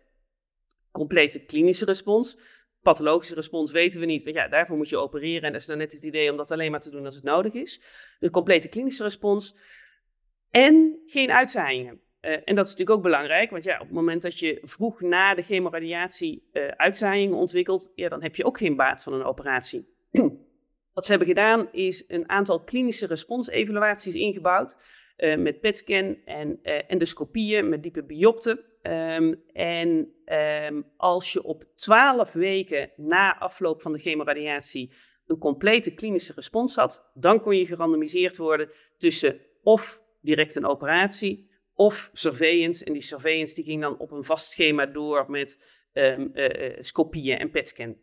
complete 0.92 1.40
klinische 1.40 1.86
respons. 1.86 2.38
Pathologische 2.82 3.36
respons 3.36 3.72
weten 3.72 4.00
we 4.00 4.06
niet, 4.06 4.24
want 4.24 4.36
ja, 4.36 4.48
daarvoor 4.48 4.78
moet 4.78 4.90
je 4.90 4.98
opereren. 4.98 5.44
En 5.44 5.52
dat 5.52 5.62
is 5.62 5.68
dan 5.68 5.78
net 5.78 5.92
het 5.92 6.04
idee 6.04 6.32
om 6.32 6.38
dat 6.38 6.52
alleen 6.52 6.72
maar 6.72 6.80
te 6.80 6.92
doen 6.92 7.06
als 7.06 7.16
het 7.16 7.24
nodig 7.24 7.54
is. 7.54 7.82
De 8.20 8.30
complete 8.30 8.70
klinische 8.70 9.04
respons. 9.04 9.56
En 10.52 11.02
geen 11.06 11.32
uitzaaiingen. 11.32 12.02
Uh, 12.22 12.32
en 12.32 12.56
dat 12.56 12.66
is 12.66 12.72
natuurlijk 12.72 12.90
ook 12.90 13.04
belangrijk, 13.04 13.50
want 13.50 13.64
ja, 13.64 13.74
op 13.74 13.86
het 13.86 13.96
moment 13.96 14.22
dat 14.22 14.40
je 14.40 14.60
vroeg 14.62 15.02
na 15.02 15.36
de 15.36 15.42
chemoradiatie 15.42 16.50
uh, 16.54 16.68
uitzaaiingen 16.68 17.38
ontwikkelt, 17.38 17.92
ja, 17.96 18.10
dan 18.10 18.22
heb 18.22 18.36
je 18.36 18.46
ook 18.46 18.58
geen 18.58 18.76
baat 18.76 19.04
van 19.04 19.14
een 19.14 19.24
operatie. 19.24 19.88
Wat 20.94 21.06
ze 21.06 21.10
hebben 21.10 21.28
gedaan 21.28 21.72
is 21.72 22.06
een 22.08 22.30
aantal 22.30 22.64
klinische 22.64 23.06
responsevaluaties 23.06 24.14
ingebouwd. 24.14 24.78
Uh, 25.18 25.38
met 25.38 25.60
PET-scan 25.60 26.18
en 26.26 26.60
endoscopieën 26.64 27.70
met 27.70 27.84
diepe 27.84 28.04
biopten. 28.04 28.60
Um, 28.90 29.44
en 29.54 30.14
um, 30.68 30.86
als 30.98 31.34
je 31.34 31.44
op 31.44 31.64
12 31.76 32.32
weken 32.32 32.92
na 32.96 33.40
afloop 33.40 33.82
van 33.82 33.92
de 33.92 34.00
chemoradiatie 34.00 34.94
een 35.28 35.38
complete 35.38 35.94
klinische 35.94 36.34
respons 36.36 36.76
had, 36.76 37.12
dan 37.14 37.42
kon 37.42 37.58
je 37.58 37.66
gerandomiseerd 37.66 38.38
worden 38.38 38.70
tussen 38.98 39.40
of 39.64 40.02
direct 40.22 40.56
een 40.56 40.66
operatie 40.66 41.50
of 41.74 42.10
surveillance. 42.14 42.86
En 42.86 42.94
die 42.94 43.02
surveillance 43.02 43.56
die 43.56 43.64
ging 43.64 43.82
dan 43.82 43.98
op 43.98 44.12
een 44.12 44.24
vast 44.24 44.52
schema 44.52 44.86
door 44.86 45.26
met 45.32 45.64
um, 45.94 46.32
uh, 46.34 46.76
scopieën 46.80 47.38
en 47.38 47.52
PET-scan. 47.52 47.98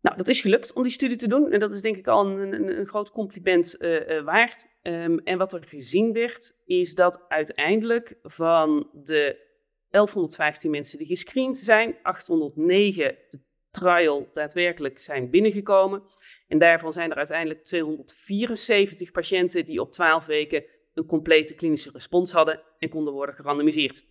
Nou, 0.00 0.16
dat 0.16 0.28
is 0.28 0.40
gelukt 0.40 0.72
om 0.72 0.82
die 0.82 0.92
studie 0.92 1.16
te 1.16 1.28
doen. 1.28 1.50
En 1.50 1.60
dat 1.60 1.72
is 1.72 1.82
denk 1.82 1.96
ik 1.96 2.06
al 2.06 2.26
een, 2.26 2.52
een, 2.52 2.78
een 2.78 2.86
groot 2.86 3.10
compliment 3.10 3.76
uh, 3.80 4.22
waard. 4.22 4.66
Um, 4.86 5.18
en 5.18 5.38
wat 5.38 5.52
er 5.52 5.64
gezien 5.66 6.12
werd, 6.12 6.62
is 6.66 6.94
dat 6.94 7.24
uiteindelijk 7.28 8.18
van 8.22 8.90
de 8.92 9.42
1115 9.90 10.70
mensen 10.70 10.98
die 10.98 11.06
gescreend 11.06 11.56
zijn, 11.56 11.96
809 12.02 13.16
de 13.30 13.40
trial 13.70 14.28
daadwerkelijk 14.32 14.98
zijn 14.98 15.30
binnengekomen. 15.30 16.02
En 16.48 16.58
daarvan 16.58 16.92
zijn 16.92 17.10
er 17.10 17.16
uiteindelijk 17.16 17.64
274 17.64 19.10
patiënten 19.10 19.64
die 19.64 19.80
op 19.80 19.92
12 19.92 20.26
weken 20.26 20.64
een 20.94 21.06
complete 21.06 21.54
klinische 21.54 21.90
respons 21.90 22.32
hadden 22.32 22.62
en 22.78 22.88
konden 22.88 23.12
worden 23.12 23.34
gerandomiseerd. 23.34 24.04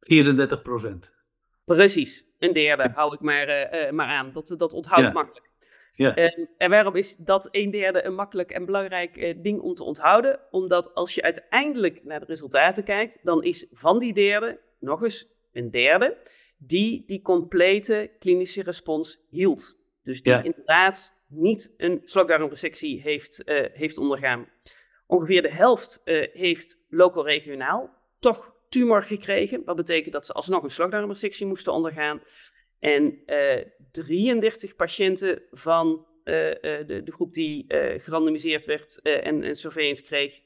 34 0.00 0.62
procent. 0.62 1.12
Precies, 1.64 2.24
een 2.38 2.52
derde 2.52 2.90
hou 2.94 3.14
ik 3.14 3.20
maar, 3.20 3.48
uh, 3.48 3.84
uh, 3.84 3.90
maar 3.90 4.06
aan. 4.06 4.32
Dat, 4.32 4.54
dat 4.58 4.72
onthoudt 4.72 5.06
ja. 5.06 5.12
makkelijk. 5.12 5.47
Ja. 5.98 6.18
Uh, 6.18 6.46
en 6.56 6.70
waarom 6.70 6.94
is 6.94 7.16
dat 7.16 7.48
een 7.50 7.70
derde 7.70 8.04
een 8.04 8.14
makkelijk 8.14 8.50
en 8.50 8.64
belangrijk 8.64 9.16
uh, 9.16 9.34
ding 9.42 9.60
om 9.60 9.74
te 9.74 9.84
onthouden? 9.84 10.40
Omdat 10.50 10.94
als 10.94 11.14
je 11.14 11.22
uiteindelijk 11.22 12.04
naar 12.04 12.20
de 12.20 12.26
resultaten 12.26 12.84
kijkt, 12.84 13.18
dan 13.22 13.44
is 13.44 13.66
van 13.72 13.98
die 13.98 14.12
derde 14.12 14.60
nog 14.78 15.02
eens 15.02 15.28
een 15.52 15.70
derde 15.70 16.16
die 16.58 17.04
die 17.06 17.22
complete 17.22 18.10
klinische 18.18 18.62
respons 18.62 19.26
hield. 19.30 19.78
Dus 20.02 20.22
die 20.22 20.32
ja. 20.32 20.42
inderdaad 20.42 21.24
niet 21.28 21.74
een 21.76 22.00
slokdarmresectie 22.04 23.00
heeft, 23.02 23.42
uh, 23.46 23.66
heeft 23.72 23.98
ondergaan. 23.98 24.48
Ongeveer 25.06 25.42
de 25.42 25.52
helft 25.52 26.02
heeft 26.32 26.84
loco-regionaal 26.88 27.90
toch 28.18 28.54
tumor 28.68 29.02
gekregen. 29.02 29.64
Wat 29.64 29.76
betekent 29.76 30.12
dat 30.12 30.26
ze 30.26 30.32
alsnog 30.32 30.62
een 30.62 30.70
slokdarmresectie 30.70 31.46
moesten 31.46 31.72
ondergaan. 31.72 32.22
En 32.78 33.22
uh, 33.26 33.62
33 33.90 34.76
patiënten 34.76 35.42
van 35.50 36.06
uh, 36.24 36.46
uh, 36.46 36.52
de, 36.62 37.02
de, 37.04 37.12
groep 37.12 37.32
die 37.32 37.64
gerandomiseerd 37.98 38.64
werd 38.64 39.00
en, 39.02 39.42
en 39.42 39.54
surveillance 39.54 40.02
kreeg, 40.02 40.40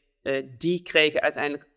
die 0.58 0.82
kregen 0.82 1.20
uiteindelijk 1.20 1.68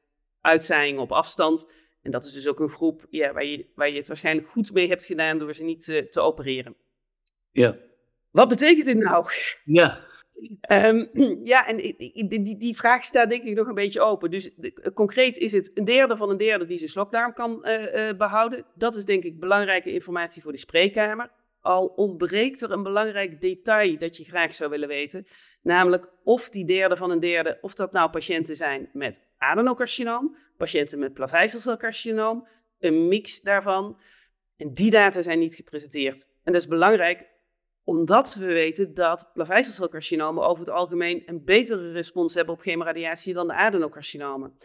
uitzaaiingen 0.42 1.02
op 1.02 1.12
afstand. 1.12 1.72
En 2.02 2.12
dat 2.12 2.26
is 2.26 2.34
dus 2.34 2.48
ook 2.48 2.60
een 2.60 2.70
groep 2.70 3.06
ja, 3.10 3.34
waar, 3.34 3.46
je, 3.46 3.66
waar 3.76 3.90
je 3.90 3.98
het 3.98 4.08
waarschijnlijk 4.08 4.48
goed 4.48 4.74
mee 4.74 4.88
hebt 4.88 5.06
gedaan 5.06 5.38
door 5.38 5.54
ze 5.54 5.64
niet 5.64 5.84
te 6.10 6.20
opereren. 6.20 6.76
Ja. 7.52 7.78
Wat 8.32 8.48
betekent 8.48 8.86
dit 8.86 8.98
nou? 8.98 9.26
Ja. 9.64 10.06
Um, 10.72 11.10
ja, 11.44 11.68
en 11.68 11.78
die, 12.28 12.58
die, 12.58 12.76
vraag 12.76 13.04
staat 13.04 13.30
denk 13.30 13.44
ik 13.44 13.56
nog 13.56 13.68
een 13.68 13.74
beetje 13.74 14.02
open. 14.02 14.32
Dus 14.32 14.54
de, 14.56 14.92
concreet 14.94 15.38
is 15.38 15.52
het 15.52 15.72
een 15.74 15.86
derde 15.86 16.18
van 16.18 16.30
een 16.30 16.38
derde 16.38 16.66
die 16.66 16.78
zijn 16.78 16.90
slokdarm 16.90 17.34
kan 17.34 17.60
uh, 17.62 18.08
uh, 18.08 18.18
behouden. 18.18 18.66
Dat 18.76 18.96
is 18.96 19.06
denk 19.06 19.24
ik 19.24 19.40
belangrijke 19.40 19.92
informatie 19.92 20.42
voor 20.42 20.52
de 20.52 20.58
spreekkamer. 20.58 21.32
Al 21.62 21.86
ontbreekt 21.86 22.62
er 22.62 22.72
een 22.72 22.84
belangrijk 22.84 23.42
detail 23.42 23.98
dat 23.98 24.18
je 24.18 24.24
graag 24.24 24.54
zou 24.54 24.70
willen 24.70 24.88
weten. 24.88 25.26
Namelijk 25.62 26.10
of 26.24 26.50
die 26.50 26.66
derde 26.66 26.98
van 26.98 27.12
een 27.12 27.20
derde, 27.20 27.58
of 27.62 27.74
dat 27.74 27.92
nou 27.92 28.10
patiënten 28.10 28.56
zijn 28.56 28.90
met 28.94 29.26
adenocarcinoom, 29.38 30.36
patiënten 30.58 31.00
met 31.00 31.14
plaveisselcelcarcinoom, 31.14 32.48
een 32.80 33.08
mix 33.08 33.42
daarvan. 33.42 34.00
En 34.58 34.74
die 34.74 34.92
data 34.92 35.22
zijn 35.22 35.40
niet 35.40 35.56
gepresenteerd. 35.56 36.28
En 36.44 36.54
dat 36.54 36.62
is 36.62 36.68
belangrijk 36.68 37.34
omdat 37.86 38.34
we 38.34 38.46
weten 38.46 38.94
dat 38.94 39.32
plaveisselcelcarcinomen 39.34 40.48
over 40.48 40.60
het 40.60 40.74
algemeen 40.74 41.24
een 41.26 41.44
betere 41.44 41.92
respons 41.92 42.34
hebben 42.34 42.54
op 42.54 42.62
chemoradiatie 42.62 43.34
dan 43.34 43.48
de 43.48 43.54
adenocarcinomen. 43.54 44.58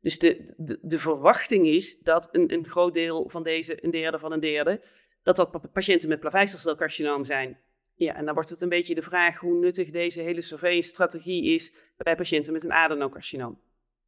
Dus 0.00 0.18
de, 0.18 0.54
de, 0.56 0.78
de 0.82 0.98
verwachting 0.98 1.66
is 1.66 1.98
dat 1.98 2.28
een, 2.32 2.52
een 2.52 2.68
groot 2.68 2.94
deel 2.94 3.28
van 3.28 3.42
deze, 3.42 3.84
een 3.84 3.90
derde 3.90 4.18
van 4.18 4.32
een 4.32 4.40
derde, 4.40 4.82
dat 5.22 5.36
dat 5.36 5.72
patiënten 5.72 6.08
met 6.08 6.20
plaveisselcelcarcinoom 6.20 7.24
zijn. 7.24 7.60
Ja, 7.94 8.14
en 8.14 8.24
dan 8.24 8.34
wordt 8.34 8.48
het 8.48 8.60
een 8.60 8.68
beetje 8.68 8.94
de 8.94 9.02
vraag 9.02 9.38
hoe 9.38 9.58
nuttig 9.58 9.90
deze 9.90 10.20
hele 10.20 10.40
surveillance-strategie 10.40 11.44
is 11.44 11.74
bij 11.96 12.16
patiënten 12.16 12.52
met 12.52 12.64
een 12.64 12.72
adenocarcinoom. 12.72 13.60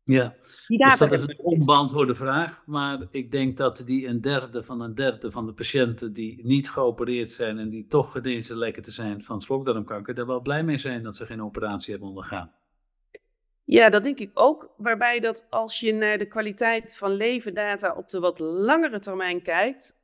Ja, 0.08 0.34
die 0.66 0.78
dus 0.78 0.98
dat 0.98 1.12
is 1.12 1.22
een 1.22 1.38
onbeantwoorde 1.38 2.14
vraag, 2.14 2.62
maar 2.66 3.06
ik 3.10 3.32
denk 3.32 3.56
dat 3.56 3.82
die 3.86 4.06
een 4.06 4.20
derde 4.20 4.64
van 4.64 4.80
een 4.80 4.94
derde 4.94 5.30
van 5.30 5.46
de 5.46 5.52
patiënten 5.52 6.12
die 6.12 6.46
niet 6.46 6.70
geopereerd 6.70 7.32
zijn 7.32 7.58
en 7.58 7.68
die 7.68 7.86
toch 7.86 8.12
genezen 8.12 8.56
lijken 8.56 8.82
te 8.82 8.90
zijn 8.90 9.24
van 9.24 9.40
slokdarmkanker, 9.40 10.18
er 10.18 10.26
wel 10.26 10.40
blij 10.40 10.64
mee 10.64 10.78
zijn 10.78 11.02
dat 11.02 11.16
ze 11.16 11.26
geen 11.26 11.42
operatie 11.42 11.90
hebben 11.90 12.08
ondergaan. 12.08 12.52
Ja, 13.64 13.90
dat 13.90 14.04
denk 14.04 14.18
ik 14.18 14.30
ook. 14.34 14.74
Waarbij 14.76 15.20
dat 15.20 15.46
als 15.50 15.80
je 15.80 15.92
naar 15.92 16.18
de 16.18 16.26
kwaliteit 16.26 16.96
van 16.96 17.12
leven 17.12 17.54
data 17.54 17.94
op 17.94 18.08
de 18.08 18.20
wat 18.20 18.38
langere 18.38 18.98
termijn 18.98 19.42
kijkt, 19.42 20.00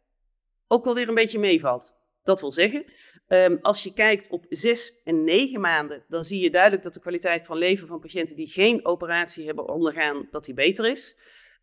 ook 0.69 0.85
wel 0.85 0.95
weer 0.95 1.09
een 1.09 1.15
beetje 1.15 1.39
meevalt. 1.39 1.97
Dat 2.23 2.41
wil 2.41 2.53
zeggen, 2.53 2.85
um, 3.29 3.59
als 3.63 3.83
je 3.83 3.93
kijkt 3.93 4.31
op 4.31 4.47
zes 4.49 5.03
en 5.05 5.25
negen 5.25 5.61
maanden, 5.61 6.05
dan 6.09 6.25
zie 6.25 6.41
je 6.41 6.51
duidelijk 6.51 6.83
dat 6.83 6.95
de 6.95 7.01
kwaliteit 7.01 7.47
van 7.47 7.59
leven 7.59 7.87
van 7.87 8.01
patiënten 8.01 8.37
die 8.37 8.47
geen 8.47 8.87
operatie 8.87 9.47
hebben 9.47 9.69
ondergaan, 9.69 10.29
dat 10.31 10.45
die 10.45 10.55
beter 10.55 10.91
is. 10.91 11.17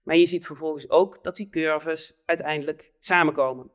Maar 0.04 0.16
je 0.16 0.26
ziet 0.26 0.46
vervolgens 0.46 0.90
ook 0.90 1.24
dat 1.24 1.36
die 1.36 1.50
curves 1.50 2.22
uiteindelijk 2.26 2.92
samenkomen. 3.00 3.72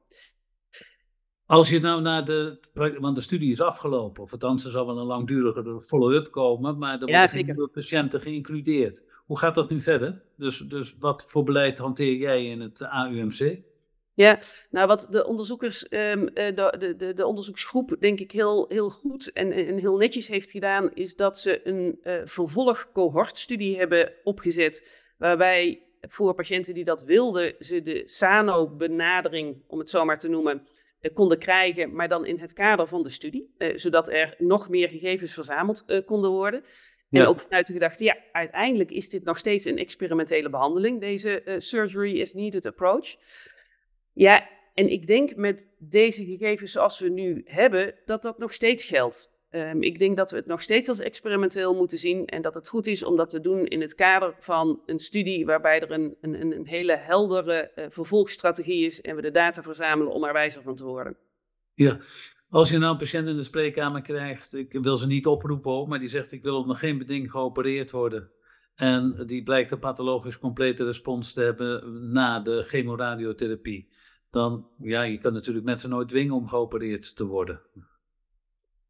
Als 1.47 1.71
je 1.71 1.81
nou 1.81 2.03
naar 2.03 2.25
de, 2.25 2.61
want 2.99 3.17
de 3.17 3.23
studie 3.23 3.51
is 3.51 3.61
afgelopen, 3.61 4.23
of 4.23 4.33
althans 4.33 4.65
er 4.65 4.71
zal 4.71 4.87
wel 4.87 4.99
een 4.99 5.07
langdurige 5.07 5.81
follow-up 5.81 6.31
komen, 6.31 6.79
maar 6.79 7.01
er 7.01 7.07
worden 7.07 7.45
nieuwe 7.45 7.69
patiënten 7.69 8.21
geïncludeerd. 8.21 9.03
Hoe 9.27 9.39
gaat 9.39 9.55
dat 9.55 9.71
nu 9.71 9.81
verder? 9.81 10.23
Dus, 10.37 10.59
dus 10.59 10.97
wat 10.99 11.25
voor 11.27 11.45
beleid 11.45 11.79
hanteer 11.79 12.17
jij 12.17 12.45
in 12.45 12.61
het 12.61 12.81
AUMC? 12.81 13.63
Ja, 14.17 14.39
nou 14.71 14.87
wat 14.87 15.09
de 15.11 15.27
onderzoekers, 15.27 15.93
um, 15.93 16.35
de, 16.35 16.95
de, 16.97 17.13
de, 17.15 17.27
onderzoeksgroep 17.27 17.97
denk 18.01 18.21
ik 18.21 18.33
heel, 18.33 18.67
heel 18.69 18.91
goed 18.91 19.33
en, 19.33 19.53
en 19.53 19.79
heel 19.79 19.97
netjes 19.97 20.29
heeft 20.29 20.51
gedaan, 20.51 20.95
is 20.95 21.17
dat 21.17 21.39
ze 21.39 21.67
een 21.67 22.01
uh, 22.03 22.21
vervolg-cohortstudie 22.25 23.79
hebben 23.79 24.13
opgezet, 24.25 24.91
waarbij 25.19 25.83
voor 26.01 26.35
patiënten 26.35 26.75
die 26.75 26.85
dat 26.85 27.03
wilden, 27.03 27.55
ze 27.59 27.83
de 27.83 28.03
SANO-benadering, 28.07 29.63
om 29.67 29.79
het 29.79 29.91
zo 29.91 30.05
maar 30.05 30.19
te 30.19 30.29
noemen, 30.29 30.67
uh, 31.01 31.15
konden 31.15 31.39
krijgen, 31.39 31.95
maar 31.95 32.09
dan 32.09 32.27
in 32.27 32.39
het 32.39 32.53
kader 32.53 32.87
van 32.87 33.03
de 33.03 33.11
studie, 33.11 33.55
uh, 33.59 33.77
zodat 33.77 34.09
er 34.09 34.35
nog 34.39 34.69
meer 34.69 34.89
gegevens 34.89 35.33
verzameld 35.33 36.05
konden 36.05 36.31
worden. 36.31 36.65
En 37.11 37.27
ook 37.27 37.41
vanuit 37.41 37.67
de 37.67 37.73
gedachte, 37.73 38.05
ja, 38.05 38.17
uiteindelijk 38.33 38.91
is 38.91 39.09
dit 39.09 39.25
nog 39.25 39.39
steeds 39.39 39.65
een 39.65 39.79
experimentele 39.79 40.51
behandeling, 40.51 41.01
deze 41.01 41.43
surgery 41.59 42.21
is 42.21 42.35
needed 42.35 42.67
approach. 42.67 43.17
Ja, 44.19 44.49
en 44.75 44.89
ik 44.89 45.07
denk 45.07 45.37
met 45.37 45.75
deze 45.79 46.25
gegevens 46.25 46.73
zoals 46.73 47.01
we 47.01 47.09
nu 47.09 47.43
hebben, 47.45 47.95
dat 48.05 48.23
dat 48.23 48.39
nog 48.39 48.53
steeds 48.53 48.85
geldt. 48.85 49.35
Um, 49.51 49.83
ik 49.83 49.99
denk 49.99 50.17
dat 50.17 50.31
we 50.31 50.37
het 50.37 50.47
nog 50.47 50.63
steeds 50.63 50.89
als 50.89 51.01
experimenteel 51.01 51.75
moeten 51.75 51.99
zien 51.99 52.27
en 52.27 52.43
dat 52.43 52.55
het 52.55 52.69
goed 52.69 52.87
is 52.87 53.05
om 53.05 53.17
dat 53.17 53.31
te 53.31 53.41
doen 53.41 53.67
in 53.67 53.81
het 53.81 53.95
kader 53.95 54.35
van 54.39 54.83
een 54.87 54.99
studie 54.99 55.47
waarbij 55.47 55.81
er 55.81 55.91
een, 55.91 56.17
een, 56.21 56.53
een 56.53 56.67
hele 56.67 56.97
heldere 56.97 57.73
uh, 57.77 57.85
vervolgstrategie 57.89 58.87
is 58.87 59.01
en 59.01 59.17
we 59.17 59.23
de 59.23 59.31
data 59.31 59.63
verzamelen 59.63 60.13
om 60.13 60.25
er 60.25 60.33
wijzer 60.33 60.63
van 60.63 60.75
te 60.75 60.85
worden. 60.85 61.17
Ja, 61.75 62.01
als 62.49 62.71
je 62.71 62.79
nou 62.79 62.93
een 62.93 62.99
patiënt 62.99 63.29
in 63.29 63.37
de 63.37 63.43
spreekkamer 63.43 64.03
krijgt, 64.03 64.55
ik 64.55 64.73
wil 64.73 64.97
ze 64.97 65.07
niet 65.07 65.27
oproepen, 65.27 65.89
maar 65.89 65.99
die 65.99 66.09
zegt 66.09 66.33
ik 66.33 66.43
wil 66.43 66.57
onder 66.57 66.77
geen 66.77 66.99
beding 66.99 67.31
geopereerd 67.31 67.91
worden. 67.91 68.31
En 68.75 69.23
die 69.27 69.43
blijkt 69.43 69.73
een 69.73 69.79
pathologisch 69.79 70.39
complete 70.39 70.85
respons 70.85 71.33
te 71.33 71.41
hebben 71.41 72.13
na 72.13 72.41
de 72.41 72.63
chemoradiotherapie 72.63 73.89
dan, 74.31 74.69
ja, 74.79 75.03
je 75.03 75.19
kan 75.19 75.33
natuurlijk 75.33 75.67
mensen 75.67 75.91
nooit 75.91 76.09
dwingen 76.09 76.35
om 76.35 76.49
geopereerd 76.49 77.17
te 77.17 77.27
worden. 77.27 77.61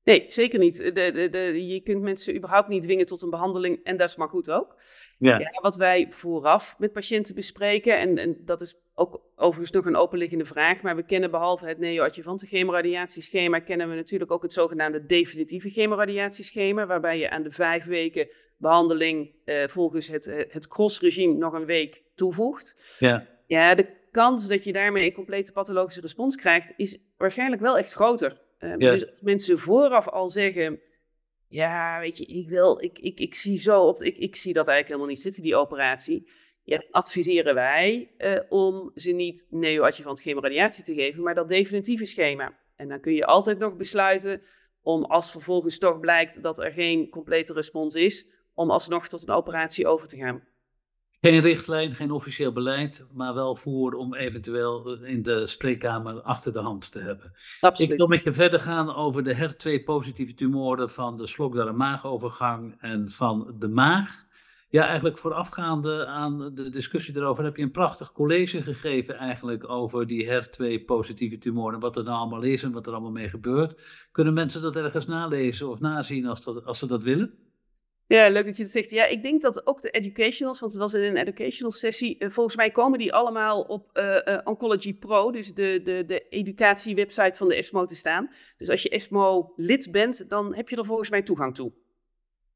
Nee, 0.06 0.24
zeker 0.28 0.58
niet. 0.58 0.76
De, 0.76 0.92
de, 0.92 1.28
de, 1.30 1.66
je 1.66 1.80
kunt 1.80 2.02
mensen 2.02 2.36
überhaupt 2.36 2.68
niet 2.68 2.82
dwingen 2.82 3.06
tot 3.06 3.22
een 3.22 3.30
behandeling 3.30 3.84
en 3.84 3.96
dat 3.96 4.08
is 4.08 4.16
maar 4.16 4.28
goed 4.28 4.50
ook. 4.50 4.76
Ja. 5.18 5.38
ja 5.38 5.60
wat 5.60 5.76
wij 5.76 6.06
vooraf 6.10 6.74
met 6.78 6.92
patiënten 6.92 7.34
bespreken, 7.34 7.98
en, 7.98 8.18
en 8.18 8.36
dat 8.44 8.60
is 8.60 8.76
ook 8.94 9.22
overigens 9.36 9.70
nog 9.70 9.84
een 9.86 9.96
openliggende 9.96 10.44
vraag, 10.44 10.82
maar 10.82 10.96
we 10.96 11.04
kennen 11.04 11.30
behalve 11.30 11.66
het 11.66 11.78
neo-adjuvante 11.78 12.46
chemoradiatieschema, 12.46 13.58
kennen 13.58 13.88
we 13.88 13.94
natuurlijk 13.94 14.30
ook 14.30 14.42
het 14.42 14.52
zogenaamde 14.52 15.06
definitieve 15.06 15.68
chemoradiatieschema, 15.68 16.86
waarbij 16.86 17.18
je 17.18 17.30
aan 17.30 17.42
de 17.42 17.50
vijf 17.50 17.84
weken 17.84 18.28
behandeling 18.56 19.34
eh, 19.44 19.64
volgens 19.66 20.08
het, 20.08 20.46
het 20.48 20.68
cross-regime 20.68 21.34
nog 21.34 21.52
een 21.52 21.66
week 21.66 22.02
toevoegt. 22.14 22.96
Ja. 22.98 23.26
ja, 23.46 23.74
de 23.74 23.86
kans 24.16 24.48
dat 24.48 24.64
je 24.64 24.72
daarmee 24.72 25.04
een 25.04 25.12
complete 25.12 25.52
pathologische 25.52 26.00
respons 26.00 26.36
krijgt, 26.36 26.72
is 26.76 26.98
waarschijnlijk 27.16 27.62
wel 27.62 27.78
echt 27.78 27.92
groter. 27.92 28.42
Uh, 28.58 28.76
Dus 28.76 29.10
als 29.10 29.20
mensen 29.20 29.58
vooraf 29.58 30.08
al 30.08 30.28
zeggen, 30.28 30.80
ja, 31.48 32.00
weet 32.00 32.18
je, 32.18 32.24
ik 32.26 32.48
wil, 32.48 32.82
ik, 32.82 32.98
ik, 32.98 33.20
ik 33.20 33.34
zie 33.34 33.60
zo 33.60 33.82
op, 33.82 34.02
ik, 34.02 34.16
ik 34.16 34.36
zie 34.36 34.52
dat 34.52 34.68
eigenlijk 34.68 34.86
helemaal 34.86 35.08
niet 35.08 35.20
zitten, 35.20 35.42
die 35.42 35.56
operatie. 35.56 36.30
Ja, 36.62 36.84
adviseren 36.90 37.54
wij 37.54 38.14
uh, 38.18 38.38
om 38.48 38.90
ze 38.94 39.12
niet 39.12 39.46
neo-adjuvant 39.50 40.20
chemoradiatie 40.20 40.84
te 40.84 40.94
geven, 40.94 41.22
maar 41.22 41.34
dat 41.34 41.48
definitieve 41.48 42.04
schema. 42.04 42.58
En 42.76 42.88
dan 42.88 43.00
kun 43.00 43.12
je 43.12 43.26
altijd 43.26 43.58
nog 43.58 43.76
besluiten 43.76 44.42
om, 44.82 45.04
als 45.04 45.30
vervolgens 45.30 45.78
toch 45.78 46.00
blijkt 46.00 46.42
dat 46.42 46.58
er 46.58 46.72
geen 46.72 47.08
complete 47.08 47.52
respons 47.52 47.94
is, 47.94 48.26
om 48.54 48.70
alsnog 48.70 49.08
tot 49.08 49.22
een 49.22 49.34
operatie 49.34 49.86
over 49.86 50.08
te 50.08 50.16
gaan. 50.16 50.44
Geen 51.26 51.40
richtlijn, 51.40 51.94
geen 51.94 52.10
officieel 52.10 52.52
beleid, 52.52 53.06
maar 53.12 53.34
wel 53.34 53.54
voor 53.54 53.92
om 53.92 54.14
eventueel 54.14 55.02
in 55.02 55.22
de 55.22 55.46
spreekkamer 55.46 56.22
achter 56.22 56.52
de 56.52 56.58
hand 56.58 56.92
te 56.92 56.98
hebben. 56.98 57.32
Absoluut. 57.60 57.90
Ik 57.90 57.96
wil 57.96 58.06
met 58.06 58.22
je 58.22 58.32
verder 58.32 58.60
gaan 58.60 58.94
over 58.94 59.22
de 59.22 59.36
HER2-positieve 59.36 60.34
tumoren 60.34 60.90
van 60.90 61.16
de 61.16 61.26
slokdarm-maagovergang 61.26 62.74
en 62.78 63.08
van 63.08 63.54
de 63.58 63.68
maag. 63.68 64.24
Ja, 64.68 64.86
eigenlijk 64.86 65.18
voorafgaande 65.18 66.06
aan 66.06 66.54
de 66.54 66.70
discussie 66.70 67.16
erover 67.16 67.44
heb 67.44 67.56
je 67.56 67.62
een 67.62 67.70
prachtig 67.70 68.12
college 68.12 68.62
gegeven 68.62 69.14
eigenlijk 69.14 69.68
over 69.68 70.06
die 70.06 70.26
HER2-positieve 70.26 71.38
tumoren. 71.38 71.80
Wat 71.80 71.96
er 71.96 72.04
nou 72.04 72.18
allemaal 72.18 72.42
is 72.42 72.62
en 72.62 72.72
wat 72.72 72.86
er 72.86 72.92
allemaal 72.92 73.10
mee 73.10 73.28
gebeurt. 73.28 73.80
Kunnen 74.12 74.34
mensen 74.34 74.62
dat 74.62 74.76
ergens 74.76 75.06
nalezen 75.06 75.68
of 75.68 75.80
nazien 75.80 76.26
als, 76.26 76.44
dat, 76.44 76.64
als 76.64 76.78
ze 76.78 76.86
dat 76.86 77.02
willen? 77.02 77.45
Ja, 78.08 78.28
leuk 78.28 78.44
dat 78.44 78.56
je 78.56 78.62
het 78.62 78.72
zegt. 78.72 78.90
Ja, 78.90 79.06
ik 79.06 79.22
denk 79.22 79.42
dat 79.42 79.66
ook 79.66 79.82
de 79.82 79.90
educationals, 79.90 80.60
want 80.60 80.72
het 80.72 80.80
was 80.80 80.94
in 80.94 81.02
een 81.02 81.16
educational 81.16 81.72
sessie, 81.72 82.16
uh, 82.18 82.30
volgens 82.30 82.56
mij 82.56 82.70
komen 82.70 82.98
die 82.98 83.12
allemaal 83.12 83.62
op 83.62 83.90
uh, 83.98 84.04
uh, 84.24 84.38
Oncology 84.44 84.94
Pro, 84.94 85.30
dus 85.30 85.54
de, 85.54 85.80
de, 85.84 86.04
de 86.06 86.28
educatiewebsite 86.28 87.38
van 87.38 87.48
de 87.48 87.54
ESMO 87.54 87.84
te 87.84 87.94
staan. 87.94 88.30
Dus 88.58 88.68
als 88.68 88.82
je 88.82 88.88
ESMO-lid 88.88 89.88
bent, 89.92 90.28
dan 90.28 90.54
heb 90.54 90.68
je 90.68 90.76
er 90.76 90.84
volgens 90.84 91.10
mij 91.10 91.22
toegang 91.22 91.54
toe. 91.54 91.72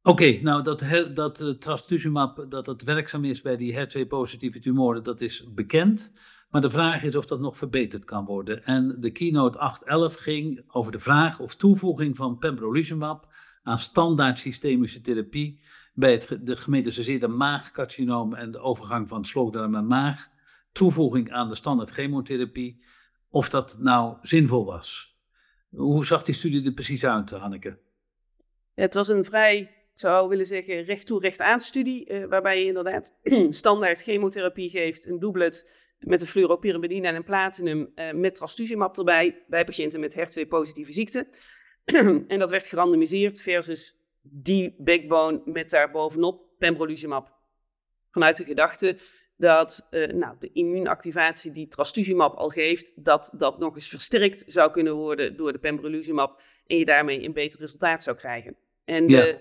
Oké, 0.02 0.38
nou 0.42 0.62
dat, 0.62 0.84
dat 1.14 1.60
trastuzumab 1.60 2.46
dat 2.48 2.66
het 2.66 2.82
werkzaam 2.82 3.24
is 3.24 3.42
bij 3.42 3.56
die 3.56 3.74
HER2-positieve 3.74 4.58
tumoren, 4.58 5.02
dat 5.02 5.20
is 5.20 5.52
bekend. 5.54 6.12
Maar 6.50 6.60
de 6.60 6.70
vraag 6.70 7.02
is 7.02 7.16
of 7.16 7.26
dat 7.26 7.40
nog 7.40 7.56
verbeterd 7.56 8.04
kan 8.04 8.24
worden. 8.24 8.64
En 8.64 8.96
de 9.00 9.10
keynote 9.10 9.58
811 9.58 10.14
ging 10.14 10.64
over 10.68 10.92
de 10.92 10.98
vraag 10.98 11.40
of 11.40 11.54
toevoeging 11.54 12.16
van 12.16 12.38
pembrolizumab 12.38 13.29
aan 13.62 13.78
standaard 13.78 14.38
systemische 14.38 15.00
therapie 15.00 15.60
bij 15.94 16.12
het, 16.12 16.38
de 16.40 16.56
gemetastaseerde 16.56 17.28
maagcarcinoom 17.28 18.34
en 18.34 18.50
de 18.50 18.58
overgang 18.58 19.08
van 19.08 19.24
slokdarm 19.24 19.70
naar 19.70 19.84
maag, 19.84 20.28
toevoeging 20.72 21.32
aan 21.32 21.48
de 21.48 21.54
standaard 21.54 21.90
chemotherapie, 21.90 22.84
of 23.28 23.48
dat 23.48 23.76
nou 23.78 24.16
zinvol 24.22 24.64
was. 24.64 25.18
Hoe 25.70 26.06
zag 26.06 26.22
die 26.22 26.34
studie 26.34 26.64
er 26.64 26.72
precies 26.72 27.04
uit, 27.04 27.30
Hanneke? 27.30 27.78
het 28.74 28.94
was 28.94 29.08
een 29.08 29.24
vrij, 29.24 29.58
ik 29.58 29.68
zou 29.94 30.28
willen 30.28 30.46
zeggen, 30.46 30.82
recht 30.82 31.06
toe 31.06 31.20
recht 31.20 31.40
aan 31.40 31.60
studie, 31.60 32.06
eh, 32.06 32.24
waarbij 32.24 32.60
je 32.60 32.66
inderdaad 32.66 33.18
standaard 33.48 34.02
chemotherapie 34.02 34.70
geeft, 34.70 35.06
een 35.06 35.18
doublet 35.18 35.78
met 35.98 36.20
een 36.20 36.26
fluoropyrimidine 36.26 37.06
en 37.06 37.14
een 37.14 37.24
platinum 37.24 37.92
uh, 37.94 38.12
met 38.12 38.34
trastuzumab 38.34 38.98
erbij, 38.98 39.44
bij 39.46 39.64
patiënten 39.64 40.00
met 40.00 40.14
HER2-positieve 40.14 40.92
ziekte. 40.92 41.28
En 42.28 42.38
dat 42.38 42.50
werd 42.50 42.66
gerandomiseerd 42.66 43.40
versus 43.40 43.96
die 44.22 44.74
backbone 44.78 45.42
met 45.44 45.70
daarbovenop 45.70 46.42
pembrolizumab. 46.58 47.38
Vanuit 48.10 48.36
de 48.36 48.44
gedachte 48.44 48.96
dat 49.36 49.88
uh, 49.90 50.06
nou, 50.06 50.36
de 50.38 50.50
immuunactivatie 50.52 51.52
die 51.52 51.68
trastuzumab 51.68 52.34
al 52.34 52.48
geeft, 52.48 53.04
dat 53.04 53.34
dat 53.38 53.58
nog 53.58 53.74
eens 53.74 53.88
versterkt 53.88 54.44
zou 54.46 54.70
kunnen 54.70 54.94
worden 54.94 55.36
door 55.36 55.52
de 55.52 55.58
pembrolizumab 55.58 56.40
en 56.66 56.76
je 56.76 56.84
daarmee 56.84 57.24
een 57.24 57.32
beter 57.32 57.60
resultaat 57.60 58.02
zou 58.02 58.16
krijgen. 58.16 58.56
En 58.84 59.08
ja. 59.08 59.38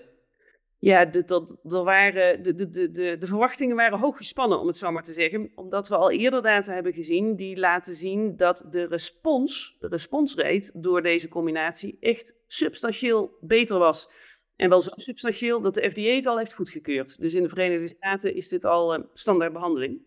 Ja, 0.80 1.04
dat, 1.04 1.56
er 1.64 1.84
waren, 1.84 2.42
de, 2.42 2.54
de, 2.54 2.70
de, 2.70 2.90
de, 3.18 3.26
verwachtingen 3.26 3.76
waren 3.76 3.98
hoog 3.98 4.16
gespannen, 4.16 4.60
om 4.60 4.66
het 4.66 4.76
zo 4.76 4.90
maar 4.92 5.02
te 5.02 5.12
zeggen. 5.12 5.52
Omdat 5.54 5.88
we 5.88 5.96
al 5.96 6.10
eerder 6.10 6.42
data 6.42 6.72
hebben 6.72 6.92
gezien 6.92 7.36
die 7.36 7.56
laten 7.56 7.94
zien 7.94 8.36
dat 8.36 8.66
de 8.70 8.86
respons, 8.86 9.76
de 9.80 9.88
responsrate 9.88 10.70
door 10.74 11.02
deze 11.02 11.28
combinatie 11.28 11.96
echt 12.00 12.42
substantieel 12.46 13.36
beter 13.40 13.78
was. 13.78 14.10
En 14.56 14.68
wel 14.68 14.80
zo 14.80 14.90
substantieel 14.94 15.60
dat 15.60 15.74
de 15.74 15.90
FDA 15.90 16.14
het 16.14 16.26
al 16.26 16.38
heeft 16.38 16.52
goedgekeurd. 16.52 17.20
Dus 17.20 17.34
in 17.34 17.42
de 17.42 17.48
Verenigde 17.48 17.88
Staten 17.88 18.34
is 18.34 18.48
dit 18.48 18.64
al 18.64 18.98
uh, 18.98 19.04
standaard 19.12 19.52
behandeling. 19.52 20.00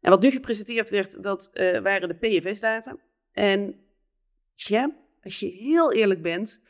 En 0.00 0.10
wat 0.10 0.20
nu 0.20 0.30
gepresenteerd 0.30 0.90
werd, 0.90 1.22
dat 1.22 1.50
uh, 1.54 1.80
waren 1.80 2.08
de 2.08 2.14
PFS-data. 2.14 2.96
En 3.32 3.80
tja, 4.54 4.96
als 5.22 5.40
je 5.40 5.46
heel 5.46 5.92
eerlijk 5.92 6.22
bent, 6.22 6.66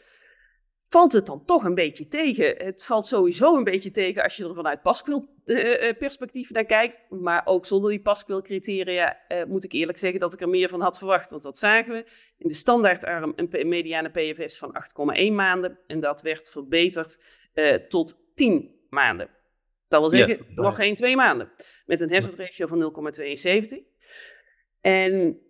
valt 0.89 1.13
het 1.13 1.27
dan 1.27 1.45
toch 1.45 1.65
een 1.65 1.75
beetje 1.75 2.09
tegen. 2.09 2.55
Het 2.57 2.85
valt 2.85 3.07
sowieso 3.07 3.57
een 3.57 3.65
beetje 3.65 3.91
tegen 3.91 4.23
als 4.23 4.37
je 4.37 4.45
er 4.45 4.55
vanuit 4.55 4.83
Pascal-perspectief 4.83 6.45
eh, 6.45 6.49
uh, 6.49 6.55
naar 6.55 6.65
kijkt. 6.65 7.03
Maar 7.09 7.43
ook 7.45 7.67
zonder 7.67 7.91
die 7.91 8.01
Pascal-criteria 8.01 9.21
uh, 9.29 9.45
moet 9.45 9.65
ik 9.65 9.73
eerlijk 9.73 9.99
zeggen 9.99 10.21
dat 10.21 10.33
ik 10.33 10.41
er 10.41 10.49
meer 10.49 10.69
van 10.69 10.81
had 10.81 10.99
verwacht. 10.99 11.31
Want 11.31 11.43
dat 11.43 11.59
zagen 11.59 11.93
we 11.93 12.05
in 12.39 12.49
de 12.49 12.55
standaardarm 12.55 13.33
een 13.37 13.69
mediane 13.69 14.11
PFS 14.11 14.59
van 14.59 14.75
8,1 15.19 15.33
maanden. 15.33 15.79
En 15.87 16.01
dat 16.01 16.23
werd 16.23 16.51
verbeterd 16.51 17.25
uh, 17.55 17.75
tot 17.75 18.21
10 18.35 18.77
maanden. 18.91 19.31
Dat 19.89 20.01
wil 20.01 20.11
zeggen, 20.11 20.37
ja, 20.37 20.63
nog 20.63 20.77
geen 20.77 20.95
twee 20.95 21.17
maanden. 21.17 21.51
Met 21.87 22.01
een 22.01 22.13
hazard 22.13 22.35
ratio 22.35 22.67
van 22.67 22.93
0,72. 23.71 23.77
En 24.81 25.41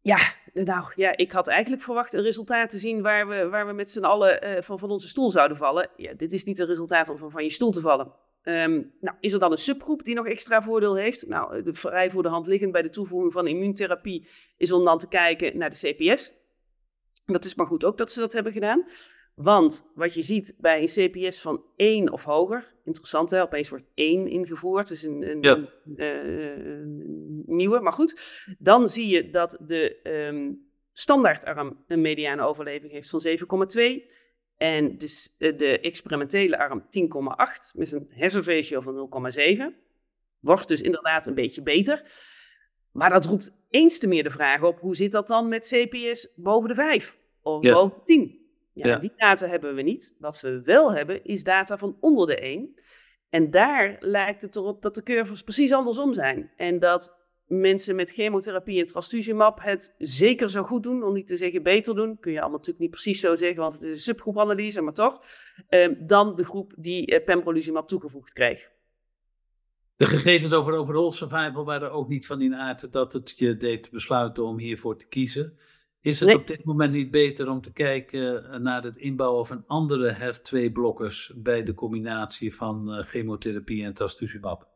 ja, 0.00 0.18
nou 0.52 0.92
ja, 0.94 1.16
ik 1.16 1.32
had 1.32 1.48
eigenlijk 1.48 1.82
verwacht 1.82 2.12
een 2.12 2.22
resultaat 2.22 2.70
te 2.70 2.78
zien 2.78 3.02
waar 3.02 3.28
we, 3.28 3.48
waar 3.48 3.66
we 3.66 3.72
met 3.72 3.90
z'n 3.90 4.04
allen 4.04 4.46
uh, 4.46 4.62
van, 4.62 4.78
van 4.78 4.90
onze 4.90 5.08
stoel 5.08 5.30
zouden 5.30 5.56
vallen. 5.56 5.88
Ja, 5.96 6.12
dit 6.14 6.32
is 6.32 6.44
niet 6.44 6.58
een 6.58 6.66
resultaat 6.66 7.08
om 7.08 7.18
van, 7.18 7.30
van 7.30 7.42
je 7.42 7.50
stoel 7.50 7.70
te 7.70 7.80
vallen. 7.80 8.12
Um, 8.44 8.92
nou, 9.00 9.16
is 9.20 9.32
er 9.32 9.38
dan 9.38 9.50
een 9.50 9.58
subgroep 9.58 10.04
die 10.04 10.14
nog 10.14 10.26
extra 10.26 10.62
voordeel 10.62 10.96
heeft? 10.96 11.28
Nou, 11.28 11.62
de 11.62 11.74
vrij 11.74 12.10
voor 12.10 12.22
de 12.22 12.28
hand 12.28 12.46
liggend 12.46 12.72
bij 12.72 12.82
de 12.82 12.90
toevoeging 12.90 13.32
van 13.32 13.46
immuuntherapie 13.46 14.28
is 14.56 14.72
om 14.72 14.84
dan 14.84 14.98
te 14.98 15.08
kijken 15.08 15.58
naar 15.58 15.70
de 15.70 15.94
CPS. 15.94 16.32
Dat 17.26 17.44
is 17.44 17.54
maar 17.54 17.66
goed 17.66 17.84
ook 17.84 17.98
dat 17.98 18.12
ze 18.12 18.20
dat 18.20 18.32
hebben 18.32 18.52
gedaan. 18.52 18.84
Want 19.34 19.92
wat 19.94 20.14
je 20.14 20.22
ziet 20.22 20.56
bij 20.60 20.80
een 20.80 21.10
CPS 21.10 21.40
van 21.40 21.64
1 21.76 22.12
of 22.12 22.24
hoger, 22.24 22.74
interessant 22.84 23.30
hè, 23.30 23.42
opeens 23.42 23.68
wordt 23.68 23.88
1 23.94 24.28
ingevoerd, 24.28 24.88
dus 24.88 25.02
een, 25.02 25.30
een, 25.30 25.42
ja. 25.42 25.54
een, 25.54 25.68
uh, 25.96 27.21
nieuwe, 27.52 27.80
maar 27.80 27.92
goed. 27.92 28.40
Dan 28.58 28.88
zie 28.88 29.08
je 29.08 29.30
dat 29.30 29.58
de 29.60 30.00
um, 30.02 30.70
standaardarm 30.92 31.84
een 31.86 32.00
mediane 32.00 32.42
overleving 32.42 32.92
heeft 32.92 33.10
van 33.10 33.22
7,2 34.06 34.10
en 34.56 34.98
dus, 34.98 35.34
uh, 35.38 35.58
de 35.58 35.80
experimentele 35.80 36.58
arm 36.58 36.82
10,8 36.82 36.88
met 37.74 37.92
een 37.92 38.10
hazard 38.18 38.46
ratio 38.46 38.80
van 38.80 39.08
0,7. 39.32 39.62
Wordt 40.40 40.68
dus 40.68 40.80
inderdaad 40.80 41.26
een 41.26 41.34
beetje 41.34 41.62
beter. 41.62 42.02
Maar 42.92 43.10
dat 43.10 43.24
roept 43.24 43.62
eens 43.70 43.98
te 43.98 44.08
meer 44.08 44.22
de 44.22 44.30
vraag 44.30 44.62
op, 44.62 44.80
hoe 44.80 44.96
zit 44.96 45.12
dat 45.12 45.28
dan 45.28 45.48
met 45.48 45.68
CPS 45.74 46.32
boven 46.36 46.68
de 46.68 46.74
5 46.74 47.18
of 47.42 47.64
ja. 47.64 47.72
boven 47.72 48.04
10? 48.04 48.40
Ja, 48.74 48.98
Die 48.98 49.12
data 49.16 49.46
hebben 49.46 49.74
we 49.74 49.82
niet. 49.82 50.16
Wat 50.18 50.40
we 50.40 50.62
wel 50.62 50.92
hebben, 50.92 51.24
is 51.24 51.44
data 51.44 51.78
van 51.78 51.96
onder 52.00 52.26
de 52.26 52.36
1. 52.36 52.74
En 53.30 53.50
daar 53.50 53.96
lijkt 53.98 54.42
het 54.42 54.56
erop 54.56 54.82
dat 54.82 54.94
de 54.94 55.02
curves 55.02 55.42
precies 55.42 55.72
andersom 55.72 56.14
zijn. 56.14 56.52
En 56.56 56.78
dat 56.78 57.21
mensen 57.60 57.96
met 57.96 58.10
chemotherapie 58.10 58.80
en 58.80 58.86
trastuzumab 58.86 59.62
het 59.62 59.94
zeker 59.98 60.50
zo 60.50 60.62
goed 60.62 60.82
doen, 60.82 61.02
om 61.02 61.12
niet 61.12 61.26
te 61.26 61.36
zeggen 61.36 61.62
beter 61.62 61.94
doen, 61.94 62.18
kun 62.20 62.32
je 62.32 62.38
allemaal 62.38 62.56
natuurlijk 62.56 62.84
niet 62.84 62.90
precies 62.90 63.20
zo 63.20 63.34
zeggen, 63.34 63.62
want 63.62 63.74
het 63.74 63.82
is 63.82 63.90
een 63.90 63.98
subgroepanalyse, 63.98 64.80
maar 64.80 64.92
toch, 64.92 65.22
eh, 65.68 65.88
dan 65.98 66.36
de 66.36 66.44
groep 66.44 66.72
die 66.76 67.06
eh, 67.06 67.24
pembrolizumab 67.24 67.88
toegevoegd 67.88 68.32
kreeg. 68.32 68.70
De 69.96 70.06
gegevens 70.06 70.52
over 70.52 70.72
overall 70.72 71.10
survival 71.10 71.64
waren 71.64 71.92
ook 71.92 72.08
niet 72.08 72.26
van 72.26 72.38
die 72.38 72.54
aard 72.54 72.92
dat 72.92 73.12
het 73.12 73.34
je 73.36 73.56
deed 73.56 73.90
besluiten 73.90 74.44
om 74.44 74.58
hiervoor 74.58 74.96
te 74.96 75.08
kiezen. 75.08 75.58
Is 76.00 76.20
het 76.20 76.34
op 76.34 76.46
dit 76.46 76.64
moment 76.64 76.92
niet 76.92 77.10
beter 77.10 77.50
om 77.50 77.60
te 77.60 77.72
kijken 77.72 78.50
eh, 78.50 78.58
naar 78.58 78.82
het 78.82 78.96
inbouwen 78.96 79.46
van 79.46 79.64
andere 79.66 80.14
HER2-blokkers 80.14 81.32
bij 81.36 81.62
de 81.62 81.74
combinatie 81.74 82.54
van 82.54 82.94
uh, 82.94 83.04
chemotherapie 83.04 83.84
en 83.84 83.94
trastuzumab? 83.94 84.71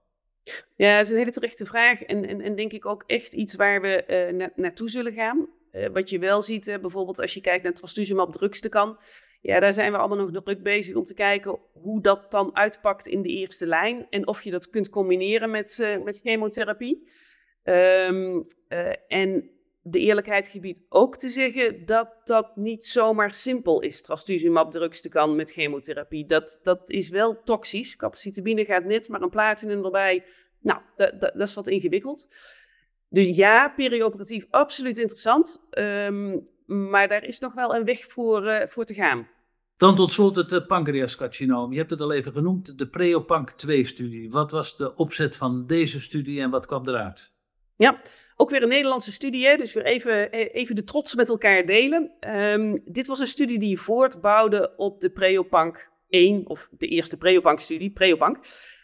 Ja, 0.76 0.96
dat 0.96 1.06
is 1.06 1.10
een 1.10 1.18
hele 1.18 1.30
terechte 1.30 1.66
vraag 1.66 2.02
en, 2.02 2.24
en, 2.24 2.40
en 2.40 2.56
denk 2.56 2.72
ik 2.72 2.86
ook 2.86 3.04
echt 3.06 3.32
iets 3.32 3.54
waar 3.54 3.80
we 3.80 4.04
uh, 4.08 4.36
na 4.36 4.52
naartoe 4.54 4.90
zullen 4.90 5.12
gaan. 5.12 5.48
wat 5.92 6.10
je 6.10 6.18
wel 6.18 6.42
ziet, 6.42 6.78
bijvoorbeeld 6.80 7.20
als 7.20 7.34
je 7.34 7.40
kijkt 7.40 7.64
naar 7.64 7.72
trastuzumab 7.72 8.32
drugstekan, 8.32 8.98
ja, 9.46 9.60
daar 9.60 9.72
zijn 9.72 9.92
we 9.92 9.98
allemaal 9.98 10.26
nog 10.26 10.42
druk 10.42 10.62
bezig 10.62 10.94
om 10.94 11.04
te 11.04 11.14
kijken 11.14 11.58
hoe 11.72 12.02
dat 12.02 12.30
dan 12.30 12.56
uitpakt 12.56 13.06
in 13.06 13.22
de 13.22 13.28
eerste 13.28 13.66
lijn. 13.66 14.06
En 14.10 14.26
of 14.26 14.42
je 14.42 14.50
dat 14.50 14.70
kunt 14.70 14.88
combineren 14.88 15.50
met, 15.50 15.78
uh, 15.80 16.02
met 16.04 16.20
chemotherapie. 16.20 17.08
Uh, 17.64 18.32
en 19.08 19.50
de 19.88 19.98
eerlijkheid 19.98 20.48
gebiedt 20.48 20.82
ook 20.88 21.16
te 21.16 21.28
zeggen 21.28 21.86
dat 21.86 22.08
dat 22.24 22.56
niet 22.56 22.84
zomaar 22.84 23.34
simpel 23.34 23.80
is. 23.80 24.02
Trastuzumab 24.02 24.90
kan 25.08 25.36
met 25.36 25.52
chemotherapie. 25.52 26.26
Dat, 26.26 26.60
dat 26.62 26.90
is 26.90 27.08
wel 27.08 27.42
toxisch. 27.42 27.96
Capecitabine 27.96 28.64
gaat 28.64 28.84
net, 28.84 29.08
maar 29.08 29.22
een 29.22 29.30
platinum 29.30 29.84
erbij. 29.84 30.24
Nou, 30.60 30.80
dat, 30.96 31.20
dat, 31.20 31.32
dat 31.34 31.48
is 31.48 31.54
wat 31.54 31.68
ingewikkeld. 31.68 32.34
Dus 33.08 33.36
ja, 33.36 33.68
perioperatief 33.68 34.46
absoluut 34.50 34.98
interessant. 34.98 35.60
Um, 35.70 36.42
maar 36.66 37.08
daar 37.08 37.24
is 37.24 37.38
nog 37.38 37.54
wel 37.54 37.74
een 37.74 37.84
weg 37.84 38.04
voor, 38.04 38.44
uh, 38.46 38.60
voor 38.66 38.84
te 38.84 38.94
gaan. 38.94 39.28
Dan 39.76 39.96
tot 39.96 40.12
slot 40.12 40.36
het 40.36 40.52
uh, 40.52 40.66
pancreascarcinoom. 40.66 41.72
Je 41.72 41.78
hebt 41.78 41.90
het 41.90 42.00
al 42.00 42.12
even 42.12 42.32
genoemd, 42.32 42.78
de 42.78 42.88
Preopanc 42.88 43.52
2-studie. 43.52 44.30
Wat 44.30 44.50
was 44.50 44.76
de 44.76 44.94
opzet 44.94 45.36
van 45.36 45.66
deze 45.66 46.00
studie 46.00 46.40
en 46.40 46.50
wat 46.50 46.66
kwam 46.66 46.88
eruit? 46.88 47.32
Ja, 47.76 48.02
ook 48.36 48.50
weer 48.50 48.62
een 48.62 48.68
Nederlandse 48.68 49.12
studie, 49.12 49.56
dus 49.56 49.72
weer 49.72 49.84
even, 49.84 50.32
eh, 50.32 50.48
even 50.52 50.74
de 50.74 50.84
trots 50.84 51.14
met 51.14 51.28
elkaar 51.28 51.66
delen. 51.66 52.10
Um, 52.28 52.78
dit 52.84 53.06
was 53.06 53.18
een 53.18 53.26
studie 53.26 53.58
die 53.58 53.80
voortbouwde 53.80 54.74
op 54.76 55.00
de 55.00 55.10
Preopanc 55.10 55.90
1, 56.08 56.46
of 56.46 56.68
de 56.78 56.86
eerste 56.86 57.16
Preopanc-studie, 57.16 57.90
Preopanc. 57.90 58.38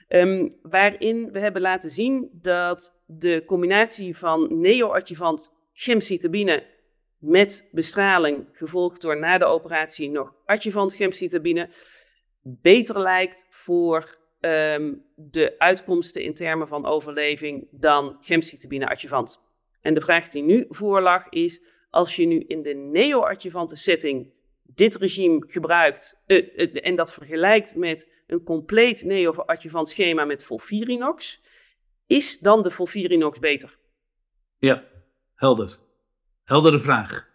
Um, 0.09 0.49
waarin 0.63 1.33
we 1.33 1.39
hebben 1.39 1.63
laten 1.63 1.91
zien 1.91 2.29
dat 2.33 3.03
de 3.07 3.43
combinatie 3.47 4.17
van 4.17 4.61
neoadjuvant 4.61 5.61
gemcitabine 5.73 6.67
met 7.19 7.69
bestraling, 7.73 8.49
gevolgd 8.53 9.03
door 9.03 9.19
na 9.19 9.39
de 9.39 9.45
operatie 9.45 10.11
nog 10.11 10.35
adjuvant 10.47 10.95
gemcitabine, 10.95 11.69
beter 12.43 13.01
lijkt 13.01 13.47
voor 13.51 14.21
um, 14.45 15.05
de 15.15 15.55
uitkomsten 15.59 16.23
in 16.23 16.35
termen 16.35 16.69
van 16.69 16.87
overleving 16.87 17.69
dan 17.71 18.17
gemcitabine 18.21 18.89
adjuvant. 18.89 19.43
En 19.81 19.95
de 19.95 20.01
vraag 20.01 20.29
die 20.29 20.43
nu 20.43 20.67
voorlag 20.69 21.29
is, 21.29 21.65
als 21.91 22.17
je 22.17 22.27
nu 22.27 22.45
in 22.47 22.63
de 22.63 22.75
neo-adjuvante 22.75 23.77
setting 23.77 24.33
dit 24.63 24.97
regime 24.97 25.45
gebruikt 25.47 26.23
uh, 26.27 26.49
uh, 26.57 26.87
en 26.87 26.97
dat 26.97 27.13
vergelijkt 27.13 27.77
met 27.77 28.13
een 28.27 28.43
compleet 28.43 29.05
neo-adjuvant 29.05 29.89
schema 29.89 30.25
met 30.25 30.45
Volfirinox, 30.45 31.43
is 32.07 32.39
dan 32.39 32.63
de 32.63 32.71
Volfirinox 32.71 33.39
beter? 33.39 33.79
Ja, 34.59 34.85
helder. 35.35 35.79
Heldere 36.45 36.81
vraag. 36.81 37.32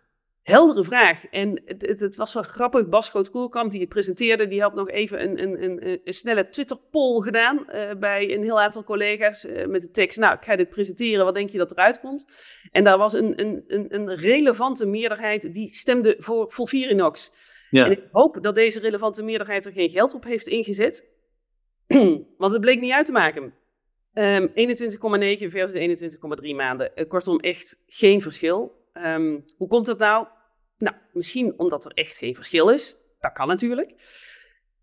Heldere 0.48 0.84
vraag. 0.84 1.26
En 1.26 1.62
het, 1.66 2.00
het, 2.00 2.16
was 2.16 2.34
wel 2.34 2.44
grappig. 2.44 2.90
Bas 2.90 3.10
Groot-Koerkamp, 3.10 3.72
die 3.72 3.80
het 3.80 3.90
presenteerde, 3.90 4.48
die 4.48 4.62
had 4.62 4.76
nog 4.76 4.90
even 4.90 5.24
een, 5.24 5.44
een, 5.44 5.64
een, 5.64 6.00
een 6.04 6.14
snelle 6.14 6.50
Twitter-poll 6.50 7.22
gedaan 7.22 7.66
uh, 7.70 7.92
bij 8.00 8.34
een 8.34 8.44
heel 8.44 8.62
aantal 8.62 8.84
collega's 8.84 9.46
uh, 9.46 9.66
met 9.66 9.82
de 9.82 9.92
tekst. 9.92 10.20
Nou, 10.20 10.36
ik 10.36 10.44
ga 10.44 10.56
dit 10.56 10.70
presenteren, 10.70 11.26
wat 11.26 11.36
denk 11.36 11.50
je 11.50 11.58
dat 11.58 11.72
eruit 11.72 12.00
komt? 12.00 12.28
En 12.72 12.84
daar 12.84 12.98
was 12.98 13.14
een, 13.14 13.42
een, 13.42 13.64
een, 13.68 13.96
een 13.96 14.16
relevante 14.16 14.86
meerderheid 14.86 15.54
die 15.54 15.76
stemde 15.76 16.16
voor 16.20 16.52
Volfirinox. 16.52 17.32
Ja. 17.70 17.86
En 17.86 17.92
ik 17.92 18.04
hoop 18.12 18.38
dat 18.42 18.56
deze 18.56 18.80
relevante 18.80 19.24
meerderheid 19.24 19.66
er 19.66 19.72
geen 19.72 19.90
geld 19.90 20.14
op 20.14 20.24
heeft 20.24 20.48
ingezet. 20.48 21.10
Want 22.38 22.52
het 22.52 22.62
bleek 22.62 22.80
niet 22.80 22.92
uit 22.92 23.06
te 23.06 23.12
maken. 23.12 23.54
Um, 24.14 24.48
21,9 24.48 24.54
versus 25.48 26.18
21,3 26.18 26.56
maanden. 26.56 26.92
Uh, 26.96 27.08
kortom, 27.08 27.40
echt 27.40 27.84
geen 27.88 28.22
verschil. 28.22 28.76
Um, 28.94 29.46
hoe 29.58 29.68
komt 29.68 29.86
dat 29.86 29.98
nou? 29.98 30.28
Nou, 30.78 30.96
misschien 31.14 31.54
omdat 31.60 31.86
er 31.86 31.92
echt 31.92 32.18
geen 32.18 32.36
verschil 32.36 32.70
is. 32.70 32.96
Dat 33.20 33.32
kan 33.32 33.48
natuurlijk. 33.48 33.94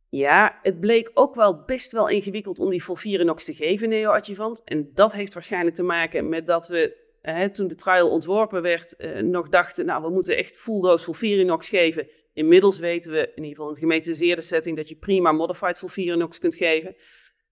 Ja, 0.09 0.59
het 0.63 0.81
bleek 0.81 1.11
ook 1.15 1.35
wel 1.35 1.63
best 1.65 1.93
wel 1.93 2.09
ingewikkeld 2.09 2.59
om 2.59 2.71
die 2.71 2.85
Volfirinox 2.85 3.45
te 3.45 3.55
geven, 3.55 3.89
neoadjuvant. 3.89 4.65
En 4.65 4.91
dat 4.93 5.13
heeft 5.13 5.35
waarschijnlijk 5.35 5.77
te 5.77 5.83
maken 5.83 6.29
met 6.29 6.47
dat 6.47 6.69
we, 6.69 7.03
toen 7.53 7.69
de 7.69 7.75
trial 7.75 8.11
ontworpen 8.11 8.63
werd, 8.63 8.97
eh, 8.97 9.21
nog 9.21 9.49
dachten, 9.49 9.87
nou, 9.87 10.03
we 10.03 10.11
moeten 10.11 10.37
echt 10.37 10.57
full 10.57 10.81
dose 10.81 11.05
Volfirinox 11.05 11.69
geven. 11.69 12.09
Inmiddels 12.33 12.79
weten 12.79 13.13
we, 13.13 13.19
in 13.19 13.43
ieder 13.43 13.51
geval 13.51 13.67
in 13.67 13.75
een 13.75 13.81
gemetiseerde 13.81 14.43
setting, 14.43 14.77
dat 14.77 14.89
je 14.89 14.97
prima 14.97 15.33
modified 15.33 15.79
Volfirinox 15.79 16.39
kunt 16.39 16.57
geven. 16.57 16.97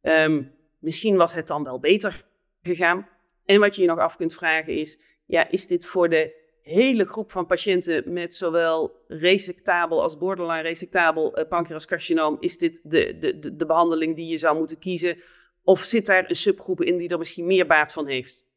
Um, 0.02 0.54
misschien 0.78 1.16
was 1.16 1.34
het 1.34 1.46
dan 1.46 1.64
wel 1.64 1.80
beter 1.80 2.24
gegaan. 2.62 3.08
En 3.44 3.60
wat 3.60 3.74
je 3.74 3.82
je 3.82 3.88
nog 3.88 3.98
af 3.98 4.16
kunt 4.16 4.34
vragen 4.34 4.74
is, 4.74 5.02
ja, 5.26 5.50
is 5.50 5.66
dit 5.66 5.86
voor 5.86 6.08
de 6.08 6.41
hele 6.62 7.04
groep 7.04 7.32
van 7.32 7.46
patiënten 7.46 8.12
met 8.12 8.34
zowel 8.34 9.04
resectabel 9.08 10.02
als 10.02 10.18
borderline 10.18 10.60
resectabel 10.60 11.38
uh, 11.38 11.48
pancreascarcinoom, 11.48 12.36
is 12.40 12.58
dit 12.58 12.80
de, 12.84 13.16
de, 13.18 13.38
de, 13.38 13.56
de, 13.56 13.66
behandeling 13.66 14.16
die 14.16 14.26
je 14.26 14.38
zou 14.38 14.58
moeten 14.58 14.78
kiezen? 14.78 15.16
Of 15.62 15.80
zit 15.80 16.06
daar 16.06 16.24
een 16.28 16.36
subgroep 16.36 16.82
in 16.82 16.96
die 16.96 17.08
er 17.08 17.18
misschien 17.18 17.46
meer 17.46 17.66
baat 17.66 17.92
van 17.92 18.06
heeft? 18.06 18.50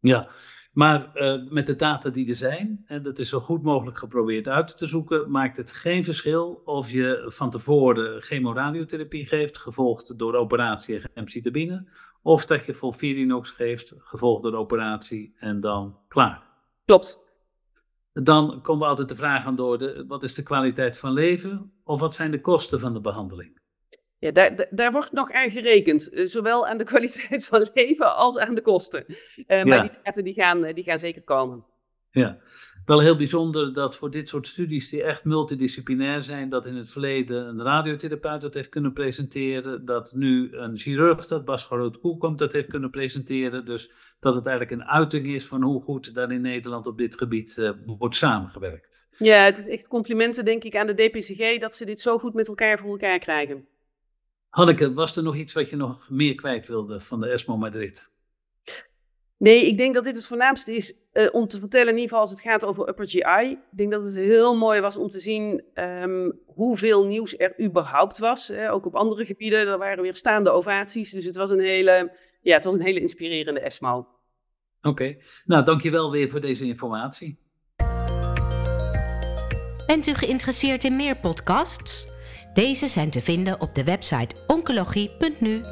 Ja, 0.00 0.24
maar 0.72 1.10
uh, 1.14 1.50
met 1.50 1.66
de 1.66 1.76
data 1.76 2.10
die 2.10 2.28
er 2.28 2.34
zijn, 2.34 2.84
en 2.86 3.02
dat 3.02 3.18
is 3.18 3.28
zo 3.28 3.40
goed 3.40 3.62
mogelijk 3.62 3.98
geprobeerd 3.98 4.48
uit 4.48 4.78
te 4.78 4.86
zoeken, 4.86 5.30
maakt 5.30 5.56
het 5.56 5.72
geen 5.72 6.04
verschil 6.04 6.62
of 6.64 6.90
je 6.90 7.22
van 7.24 7.50
tevoren 7.50 8.22
chemoradiotherapie 8.22 9.26
geeft, 9.26 9.58
gevolgd 9.58 10.18
door 10.18 10.34
operatie 10.34 10.94
en 10.94 11.10
gemcitabine, 11.14 11.88
of 12.22 12.46
dat 12.46 12.66
je 12.66 12.74
volfirinox 12.74 13.50
geeft, 13.50 13.94
gevolgd 13.98 14.42
door 14.42 14.54
operatie 14.54 15.34
en 15.38 15.60
dan 15.60 15.98
klaar. 16.08 16.42
Klopt. 16.84 17.27
Dan 18.22 18.60
komen 18.62 18.82
we 18.82 18.88
altijd 18.88 19.08
de 19.08 19.16
vraag 19.16 19.44
aan 19.44 19.56
door, 19.56 19.78
de, 19.78 20.04
wat 20.06 20.22
is 20.22 20.34
de 20.34 20.42
kwaliteit 20.42 20.98
van 20.98 21.12
leven 21.12 21.72
of 21.84 22.00
wat 22.00 22.14
zijn 22.14 22.30
de 22.30 22.40
kosten 22.40 22.80
van 22.80 22.92
de 22.92 23.00
behandeling? 23.00 23.60
Ja, 24.18 24.30
daar, 24.30 24.66
daar 24.70 24.92
wordt 24.92 25.12
nog 25.12 25.32
aan 25.32 25.50
gerekend, 25.50 26.12
eh, 26.12 26.26
zowel 26.26 26.66
aan 26.66 26.78
de 26.78 26.84
kwaliteit 26.92 27.46
van 27.46 27.70
leven 27.74 28.16
als 28.16 28.38
aan 28.38 28.54
de 28.54 28.60
kosten. 28.60 29.04
Uh, 29.08 29.64
maar 29.64 29.82
die 29.82 29.90
data 30.02 30.22
die 30.22 30.34
gaan, 30.34 30.64
eh, 30.64 30.74
die 30.74 30.84
gaan 30.84 30.98
zeker 30.98 31.22
komen. 31.22 31.64
Ja, 32.10 32.38
wel 32.88 33.00
heel 33.00 33.16
bijzonder 33.16 33.74
dat 33.74 33.96
voor 33.96 34.10
dit 34.10 34.28
soort 34.28 34.46
studies 34.46 34.88
die 34.88 35.02
echt 35.02 35.24
multidisciplinair 35.24 36.22
zijn, 36.22 36.48
dat 36.48 36.66
in 36.66 36.76
het 36.76 36.90
verleden 36.90 37.46
een 37.46 37.62
radiotherapeut 37.62 38.40
dat 38.40 38.54
heeft 38.54 38.68
kunnen 38.68 38.92
presenteren, 38.92 39.84
dat 39.84 40.14
nu 40.16 40.56
een 40.56 40.78
chirurg, 40.78 41.26
dat 41.26 41.44
Bas 41.44 41.64
Groot 41.64 42.00
komt, 42.18 42.38
dat 42.38 42.52
heeft 42.52 42.68
kunnen 42.68 42.90
presenteren. 42.90 43.64
Dus 43.64 43.92
dat 44.20 44.34
het 44.34 44.46
eigenlijk 44.46 44.80
een 44.80 44.88
uiting 44.88 45.26
is 45.26 45.46
van 45.46 45.62
hoe 45.62 45.82
goed 45.82 46.14
daar 46.14 46.32
in 46.32 46.40
Nederland 46.40 46.86
op 46.86 46.98
dit 46.98 47.18
gebied 47.18 47.56
uh, 47.56 47.70
wordt 47.98 48.14
samengewerkt. 48.14 49.08
Ja, 49.18 49.44
het 49.44 49.58
is 49.58 49.68
echt 49.68 49.88
complimenten 49.88 50.44
denk 50.44 50.64
ik 50.64 50.76
aan 50.76 50.86
de 50.86 50.94
DPCG 50.94 51.60
dat 51.60 51.74
ze 51.74 51.84
dit 51.84 52.00
zo 52.00 52.18
goed 52.18 52.34
met 52.34 52.48
elkaar 52.48 52.78
voor 52.78 52.90
elkaar 52.90 53.18
krijgen. 53.18 53.66
Hanneke, 54.48 54.92
was 54.92 55.16
er 55.16 55.22
nog 55.22 55.36
iets 55.36 55.52
wat 55.52 55.70
je 55.70 55.76
nog 55.76 56.10
meer 56.10 56.34
kwijt 56.34 56.66
wilde 56.66 57.00
van 57.00 57.20
de 57.20 57.28
ESMO 57.28 57.56
Madrid? 57.56 58.10
Nee, 59.38 59.66
ik 59.66 59.78
denk 59.78 59.94
dat 59.94 60.04
dit 60.04 60.16
het 60.16 60.26
voornaamste 60.26 60.74
is 60.74 60.94
uh, 61.12 61.28
om 61.32 61.48
te 61.48 61.58
vertellen, 61.58 61.88
in 61.88 61.94
ieder 61.94 62.08
geval 62.08 62.20
als 62.20 62.30
het 62.30 62.40
gaat 62.40 62.64
over 62.64 62.88
Upper 62.88 63.08
GI. 63.08 63.50
Ik 63.50 63.58
denk 63.70 63.92
dat 63.92 64.04
het 64.04 64.14
heel 64.14 64.56
mooi 64.56 64.80
was 64.80 64.96
om 64.96 65.08
te 65.08 65.20
zien 65.20 65.64
um, 65.74 66.40
hoeveel 66.46 67.06
nieuws 67.06 67.38
er 67.38 67.60
überhaupt 67.60 68.18
was. 68.18 68.48
Hè. 68.48 68.72
Ook 68.72 68.86
op 68.86 68.94
andere 68.94 69.24
gebieden, 69.24 69.66
er 69.66 69.78
waren 69.78 70.02
weer 70.02 70.14
staande 70.14 70.50
ovaties. 70.50 71.10
Dus 71.10 71.24
het 71.24 71.36
was 71.36 71.50
een 71.50 71.60
hele, 71.60 72.12
ja, 72.40 72.54
het 72.54 72.64
was 72.64 72.74
een 72.74 72.80
hele 72.80 73.00
inspirerende 73.00 73.60
ESMO. 73.60 73.96
Oké, 73.96 74.08
okay. 74.88 75.18
nou 75.44 75.64
dankjewel 75.64 76.10
weer 76.10 76.30
voor 76.30 76.40
deze 76.40 76.64
informatie. 76.64 77.38
Bent 79.86 80.06
u 80.06 80.14
geïnteresseerd 80.14 80.84
in 80.84 80.96
meer 80.96 81.16
podcasts? 81.16 82.08
Deze 82.54 82.88
zijn 82.88 83.10
te 83.10 83.20
vinden 83.20 83.60
op 83.60 83.74
de 83.74 83.84
website 83.84 84.36
oncologie.nu 84.46 85.62